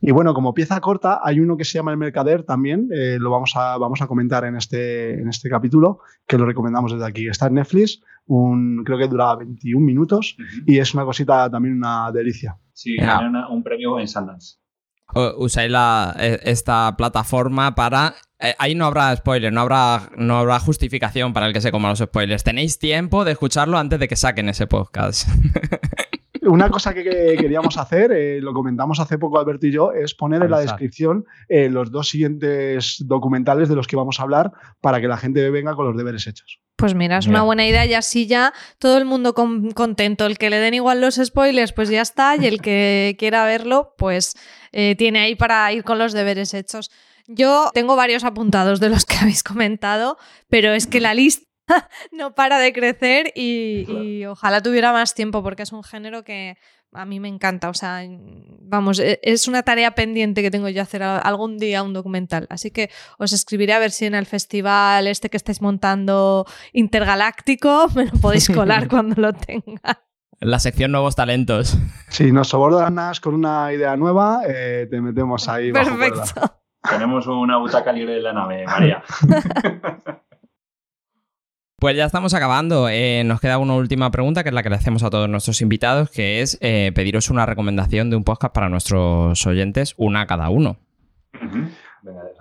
y, 0.00 0.10
bueno, 0.12 0.34
como 0.34 0.54
pieza 0.54 0.80
corta, 0.80 1.20
hay 1.22 1.40
uno 1.40 1.56
que 1.56 1.64
se 1.64 1.78
llama 1.78 1.92
El 1.92 1.98
Mercader 1.98 2.42
también, 2.44 2.88
eh, 2.92 3.16
lo 3.18 3.30
vamos 3.30 3.52
a, 3.56 3.76
vamos 3.78 4.00
a 4.02 4.06
comentar 4.06 4.44
en 4.44 4.56
este, 4.56 5.20
en 5.20 5.28
este 5.28 5.48
capítulo, 5.48 6.00
que 6.26 6.38
lo 6.38 6.46
recomendamos 6.46 6.92
desde 6.92 7.06
aquí. 7.06 7.28
Está 7.28 7.46
en 7.46 7.54
Netflix, 7.54 8.00
un, 8.26 8.82
creo 8.84 8.98
que 8.98 9.08
dura 9.08 9.36
21 9.36 9.84
minutos 9.84 10.36
uh 10.38 10.42
-huh. 10.42 10.64
y 10.66 10.78
es 10.78 10.94
una 10.94 11.04
cosita 11.04 11.50
también 11.50 11.76
una 11.76 12.10
delicia. 12.12 12.56
Sí, 12.72 12.96
yeah. 12.96 13.20
un 13.50 13.62
premio 13.62 13.98
en 13.98 14.08
Sundance 14.08 14.60
usáis 15.36 15.70
la, 15.70 16.14
e, 16.18 16.40
esta 16.44 16.96
plataforma 16.96 17.74
para... 17.74 18.14
Eh, 18.38 18.54
ahí 18.58 18.74
no 18.74 18.86
habrá 18.86 19.14
spoiler, 19.16 19.52
no 19.52 19.60
habrá, 19.60 20.10
no 20.16 20.38
habrá 20.38 20.58
justificación 20.60 21.32
para 21.32 21.46
el 21.46 21.52
que 21.52 21.60
se 21.60 21.70
coma 21.70 21.90
los 21.90 21.98
spoilers. 21.98 22.42
Tenéis 22.42 22.78
tiempo 22.78 23.24
de 23.24 23.32
escucharlo 23.32 23.76
antes 23.76 24.00
de 24.00 24.08
que 24.08 24.16
saquen 24.16 24.48
ese 24.48 24.66
podcast. 24.66 25.28
Una 26.50 26.68
cosa 26.68 26.92
que, 26.92 27.04
que 27.04 27.36
queríamos 27.38 27.78
hacer, 27.78 28.12
eh, 28.12 28.40
lo 28.40 28.52
comentamos 28.52 28.98
hace 28.98 29.18
poco 29.18 29.38
Alberto 29.38 29.66
y 29.66 29.72
yo, 29.72 29.92
es 29.92 30.14
poner 30.14 30.42
en 30.42 30.50
la 30.50 30.60
descripción 30.60 31.24
eh, 31.48 31.68
los 31.68 31.90
dos 31.90 32.08
siguientes 32.08 32.96
documentales 33.06 33.68
de 33.68 33.76
los 33.76 33.86
que 33.86 33.96
vamos 33.96 34.18
a 34.18 34.24
hablar 34.24 34.52
para 34.80 35.00
que 35.00 35.08
la 35.08 35.16
gente 35.16 35.48
venga 35.50 35.74
con 35.74 35.86
los 35.86 35.96
deberes 35.96 36.26
hechos. 36.26 36.60
Pues 36.76 36.94
mira, 36.94 37.18
es 37.18 37.26
una 37.26 37.42
buena 37.42 37.66
idea 37.66 37.84
y 37.84 37.94
así 37.94 38.26
ya 38.26 38.52
todo 38.78 38.98
el 38.98 39.04
mundo 39.04 39.34
con, 39.34 39.70
contento. 39.72 40.26
El 40.26 40.38
que 40.38 40.50
le 40.50 40.58
den 40.58 40.74
igual 40.74 41.00
los 41.00 41.20
spoilers, 41.22 41.72
pues 41.72 41.90
ya 41.90 42.00
está. 42.00 42.36
Y 42.36 42.46
el 42.46 42.60
que 42.60 43.14
quiera 43.18 43.44
verlo, 43.44 43.94
pues 43.98 44.34
eh, 44.72 44.96
tiene 44.96 45.20
ahí 45.20 45.34
para 45.34 45.70
ir 45.72 45.84
con 45.84 45.98
los 45.98 46.12
deberes 46.12 46.54
hechos. 46.54 46.90
Yo 47.28 47.70
tengo 47.74 47.96
varios 47.96 48.24
apuntados 48.24 48.80
de 48.80 48.88
los 48.88 49.04
que 49.04 49.16
habéis 49.16 49.42
comentado, 49.42 50.16
pero 50.48 50.72
es 50.72 50.86
que 50.86 51.00
la 51.00 51.14
lista 51.14 51.49
no 52.12 52.34
para 52.34 52.58
de 52.58 52.72
crecer 52.72 53.32
y, 53.34 53.86
y, 53.88 54.26
ojalá 54.26 54.62
tuviera 54.62 54.92
más 54.92 55.14
tiempo 55.14 55.42
porque 55.42 55.62
es 55.62 55.72
un 55.72 55.82
género 55.82 56.24
que 56.24 56.56
a 56.92 57.04
mí 57.04 57.20
me 57.20 57.28
encanta. 57.28 57.68
O 57.68 57.74
sea, 57.74 58.02
vamos, 58.60 58.98
e, 58.98 59.20
es 59.22 59.48
una 59.48 59.62
tarea 59.62 59.92
pendiente 59.92 60.42
que 60.42 60.50
tengo 60.50 60.68
yo 60.68 60.82
hacer 60.82 61.02
algún 61.02 61.58
día 61.58 61.82
un 61.82 61.92
documental. 61.92 62.46
Así 62.50 62.70
que 62.70 62.90
os 63.18 63.32
escribiré 63.32 63.72
a 63.72 63.78
ver 63.78 63.90
si 63.90 64.06
en 64.06 64.14
el 64.14 64.26
festival 64.26 65.06
este 65.06 65.30
que 65.30 65.36
estáis 65.36 65.62
montando 65.62 66.46
intergaláctico 66.72 67.88
me 67.94 68.06
lo 68.06 68.12
podéis 68.12 68.48
colar 68.48 68.88
cuando 68.88 69.20
lo 69.20 69.32
tenga. 69.32 70.02
La 70.40 70.58
sección 70.58 70.90
Nuevos 70.90 71.16
Talentos. 71.16 71.76
Si 72.08 72.32
nos 72.32 72.48
sobornas 72.48 73.20
con 73.20 73.34
una 73.34 73.72
idea 73.74 73.94
nueva, 73.96 74.40
eh, 74.48 74.86
te 74.90 75.00
metemos 75.02 75.48
ahí. 75.50 75.70
Perfecto. 75.70 76.22
Bajo 76.34 76.60
Tenemos 76.88 77.26
una 77.26 77.58
butaca 77.58 77.92
libre 77.92 78.14
de 78.14 78.22
la 78.22 78.32
nave, 78.32 78.64
María. 78.64 79.02
Pues 81.80 81.96
ya 81.96 82.04
estamos 82.04 82.34
acabando. 82.34 82.90
Eh, 82.90 83.24
nos 83.24 83.40
queda 83.40 83.56
una 83.56 83.74
última 83.74 84.10
pregunta, 84.10 84.42
que 84.42 84.50
es 84.50 84.54
la 84.54 84.62
que 84.62 84.68
le 84.68 84.76
hacemos 84.76 85.02
a 85.02 85.08
todos 85.08 85.30
nuestros 85.30 85.62
invitados, 85.62 86.10
que 86.10 86.42
es 86.42 86.58
eh, 86.60 86.92
pediros 86.94 87.30
una 87.30 87.46
recomendación 87.46 88.10
de 88.10 88.16
un 88.16 88.22
podcast 88.22 88.52
para 88.52 88.68
nuestros 88.68 89.46
oyentes, 89.46 89.94
una 89.96 90.20
a 90.20 90.26
cada 90.26 90.50
uno. 90.50 90.76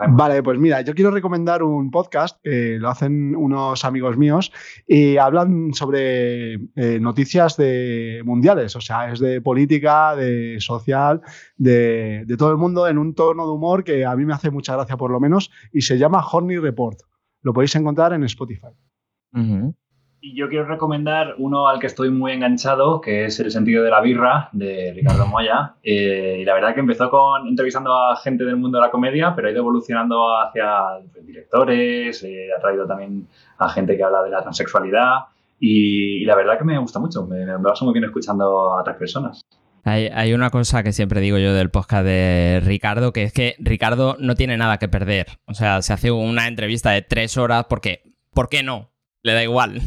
Vale, 0.10 0.44
pues 0.44 0.60
mira, 0.60 0.82
yo 0.82 0.94
quiero 0.94 1.12
recomendar 1.12 1.64
un 1.64 1.90
podcast 1.90 2.38
que 2.44 2.76
lo 2.80 2.90
hacen 2.90 3.34
unos 3.34 3.86
amigos 3.86 4.18
míos 4.18 4.52
y 4.86 5.16
hablan 5.16 5.74
sobre 5.74 6.56
eh, 6.76 7.00
noticias 7.00 7.56
de 7.56 8.22
mundiales, 8.26 8.76
o 8.76 8.82
sea, 8.82 9.10
es 9.10 9.22
de 9.22 9.40
política, 9.40 10.18
de 10.18 10.58
social, 10.60 11.22
de, 11.56 12.26
de 12.26 12.38
todo 12.38 12.52
el 12.52 12.58
mundo 12.58 12.90
en 12.90 12.98
un 12.98 13.16
tono 13.16 13.46
de 13.46 13.54
humor 13.54 13.86
que 13.86 14.06
a 14.06 14.18
mí 14.18 14.26
me 14.26 14.34
hace 14.34 14.52
mucha 14.52 14.74
gracia 14.76 14.98
por 14.98 15.12
lo 15.12 15.22
menos 15.22 15.50
y 15.72 15.80
se 15.80 15.98
llama 15.98 16.26
Horny 16.30 16.58
Report. 16.58 17.00
Lo 17.42 17.54
podéis 17.54 17.74
encontrar 17.76 18.12
en 18.12 18.26
Spotify. 18.26 18.68
Uh 19.34 19.40
-huh. 19.40 19.76
Y 20.22 20.36
yo 20.36 20.50
quiero 20.50 20.66
recomendar 20.66 21.36
uno 21.38 21.70
al 21.70 21.80
que 21.80 21.88
estoy 21.88 22.10
muy 22.10 22.34
enganchado, 22.34 23.00
que 23.00 23.26
es 23.26 23.40
El 23.40 23.52
sentido 23.52 23.86
de 23.86 23.90
la 23.90 24.02
birra, 24.02 24.50
de 24.52 24.92
Ricardo 24.94 25.26
Moya. 25.26 25.76
Eh, 25.82 26.40
y 26.42 26.46
la 26.46 26.56
verdad 26.56 26.74
que 26.74 26.82
empezó 26.82 27.10
con 27.10 27.48
entrevistando 27.48 27.94
a 27.94 28.18
gente 28.18 28.44
del 28.44 28.58
mundo 28.58 28.80
de 28.80 28.86
la 28.86 28.92
comedia, 28.92 29.34
pero 29.34 29.48
ha 29.48 29.52
ido 29.52 29.62
evolucionando 29.62 30.38
hacia 30.38 31.00
pues, 31.14 31.26
directores, 31.26 32.22
eh, 32.24 32.50
ha 32.56 32.60
traído 32.60 32.86
también 32.86 33.28
a 33.60 33.70
gente 33.70 33.96
que 33.96 34.04
habla 34.04 34.22
de 34.22 34.30
la 34.30 34.42
transexualidad. 34.42 35.20
Y, 35.58 36.22
y 36.22 36.26
la 36.26 36.36
verdad 36.36 36.58
que 36.58 36.66
me 36.66 36.78
gusta 36.78 37.00
mucho, 37.00 37.26
me, 37.26 37.46
me 37.46 37.60
paso 37.60 37.86
muy 37.86 37.94
bien 37.94 38.04
escuchando 38.04 38.44
a 38.44 38.82
otras 38.82 38.98
personas. 38.98 39.42
Hay, 39.86 40.08
hay, 40.08 40.34
una 40.34 40.50
cosa 40.50 40.84
que 40.84 40.92
siempre 40.92 41.22
digo 41.22 41.38
yo 41.38 41.54
del 41.54 41.70
podcast 41.70 42.04
de 42.04 42.62
Ricardo, 42.66 43.14
que 43.14 43.24
es 43.24 43.32
que 43.32 43.56
Ricardo 43.60 44.18
no 44.20 44.36
tiene 44.36 44.58
nada 44.58 44.78
que 44.78 44.90
perder. 44.90 45.28
O 45.48 45.54
sea, 45.54 45.82
se 45.82 45.94
hace 45.94 46.12
una 46.12 46.48
entrevista 46.48 46.92
de 46.92 47.02
tres 47.02 47.38
horas 47.38 47.66
porque, 47.70 48.02
¿por 48.34 48.50
qué 48.50 48.64
no? 48.64 48.92
Le 49.24 49.34
da 49.34 49.44
igual. 49.44 49.82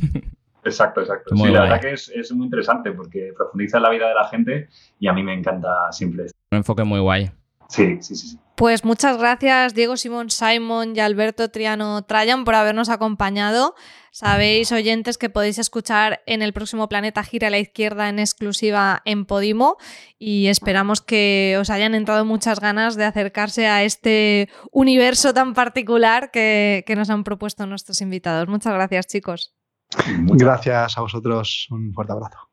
Exacto, 0.65 1.01
exacto. 1.01 1.35
Muy 1.35 1.49
sí, 1.49 1.55
la 1.55 1.63
verdad 1.63 1.81
que 1.81 1.93
es, 1.93 2.09
es, 2.15 2.31
muy 2.33 2.45
interesante 2.45 2.93
porque 2.93 3.33
profundiza 3.37 3.79
en 3.79 3.83
la 3.83 3.91
vida 3.91 4.09
de 4.09 4.15
la 4.15 4.29
gente 4.29 4.69
y 5.01 5.09
a 5.09 5.13
mí 5.13 5.23
me 5.23 5.35
encanta 5.35 5.91
siempre. 5.91 6.27
Un 6.53 6.59
enfoque 6.59 6.85
muy 6.85 7.01
guay. 7.01 7.31
Sí, 7.73 7.99
sí, 8.01 8.15
sí. 8.15 8.29
sí. 8.29 8.39
Pues 8.55 8.85
muchas 8.85 9.17
gracias 9.17 9.75
Diego 9.75 9.97
Simón 9.97 10.31
Simon 10.31 10.95
y 10.95 11.01
Alberto 11.01 11.51
Triano 11.51 12.03
Trayan 12.03 12.45
por 12.45 12.55
habernos 12.55 12.91
acompañado. 12.91 13.75
Sabéis, 14.13 14.71
oyentes, 14.73 15.17
que 15.17 15.31
podéis 15.31 15.59
escuchar 15.59 16.21
en 16.27 16.43
el 16.43 16.53
próximo 16.53 16.87
Planeta 16.87 17.25
Gira 17.25 17.49
a 17.49 17.51
la 17.51 17.59
Izquierda 17.59 18.11
en 18.11 18.19
exclusiva 18.19 19.01
en 19.07 19.25
Podimo 19.25 19.79
y 20.19 20.49
esperamos 20.49 21.01
que 21.01 21.57
os 21.59 21.71
hayan 21.71 21.95
entrado 21.95 22.27
muchas 22.27 22.61
ganas 22.61 22.95
de 22.95 23.07
acercarse 23.07 23.69
a 23.69 23.85
este 23.85 24.51
universo 24.71 25.33
tan 25.33 25.55
particular 25.55 26.31
que, 26.31 26.85
que 26.87 26.95
nos 26.95 27.09
han 27.09 27.25
propuesto 27.25 27.67
nuestros 27.67 28.03
invitados. 28.03 28.49
Muchas 28.49 28.75
gracias, 28.75 29.07
chicos. 29.07 29.55
Muchas 30.19 30.47
gracias 30.47 30.99
a 30.99 31.01
vosotros. 31.01 31.69
Un 31.71 31.93
fuerte 31.95 32.13
abrazo. 32.13 32.52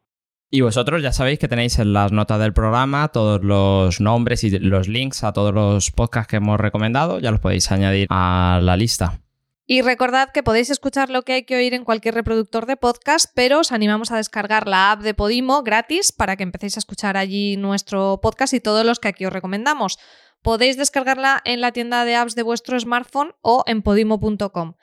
Y 0.51 0.61
vosotros 0.61 1.03
ya 1.03 1.11
sabéis 1.11 1.37
que 1.37 1.47
tenéis 1.47 1.77
en 1.77 1.93
las 1.93 2.11
notas 2.11 2.39
del 2.39 2.53
programa 2.53 3.09
todos 3.09 3.43
los 3.43 4.01
nombres 4.01 4.43
y 4.43 4.49
los 4.57 4.87
links 4.87 5.23
a 5.23 5.31
todos 5.31 5.53
los 5.53 5.91
podcasts 5.91 6.27
que 6.29 6.37
hemos 6.37 6.59
recomendado, 6.59 7.19
ya 7.19 7.29
los 7.29 7.39
podéis 7.39 7.71
añadir 7.71 8.07
a 8.09 8.59
la 8.61 8.75
lista. 8.75 9.21
Y 9.67 9.83
recordad 9.83 10.31
que 10.33 10.41
podéis 10.41 10.71
escuchar 10.71 11.11
lo 11.11 11.21
que 11.21 11.33
hay 11.33 11.43
que 11.43 11.55
oír 11.55 11.75
en 11.75 11.83
cualquier 11.83 12.15
reproductor 12.15 12.65
de 12.65 12.75
podcast, 12.75 13.31
pero 13.35 13.59
os 13.59 13.71
animamos 13.71 14.11
a 14.11 14.17
descargar 14.17 14.67
la 14.67 14.91
app 14.91 15.01
de 15.01 15.13
Podimo 15.13 15.61
gratis 15.61 16.11
para 16.11 16.35
que 16.35 16.41
empecéis 16.41 16.77
a 16.77 16.79
escuchar 16.79 17.17
allí 17.17 17.55
nuestro 17.55 18.19
podcast 18.19 18.55
y 18.55 18.59
todos 18.59 18.83
los 18.83 18.99
que 18.99 19.09
aquí 19.09 19.27
os 19.27 19.33
recomendamos. 19.33 19.99
Podéis 20.41 20.77
descargarla 20.77 21.39
en 21.45 21.61
la 21.61 21.71
tienda 21.71 22.03
de 22.03 22.15
apps 22.15 22.33
de 22.33 22.41
vuestro 22.41 22.79
smartphone 22.79 23.33
o 23.41 23.63
en 23.67 23.83
podimo.com. 23.83 24.73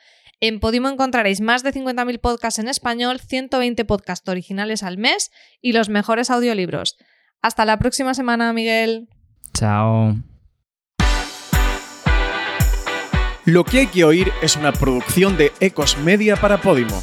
En 0.41 0.61
Podimo 0.61 0.89
encontraréis 0.89 1.41
más 1.41 1.63
de 1.63 1.73
50.000 1.73 2.21
podcasts 2.21 2.59
en 2.59 2.69
español, 2.69 3.21
120 3.21 3.85
podcasts 3.87 4.29
originales 4.29 4.83
al 4.83 4.99
mes 4.99 5.31
y 5.63 5.73
los 5.73 5.89
mejores 5.89 6.31
audiolibros. 6.31 6.97
Hasta 7.41 7.65
la 7.65 7.79
próxima 7.79 8.13
semana, 8.13 8.53
Miguel. 8.53 9.09
Chao. 9.55 10.17
Lo 13.47 13.65
que 13.65 13.79
hay 13.79 13.87
que 13.87 14.05
oír 14.05 14.33
es 14.43 14.57
una 14.57 14.73
producción 14.73 15.39
de 15.39 15.53
Ecos 15.61 15.97
Media 15.99 16.37
para 16.37 16.61
Podimo. 16.61 17.01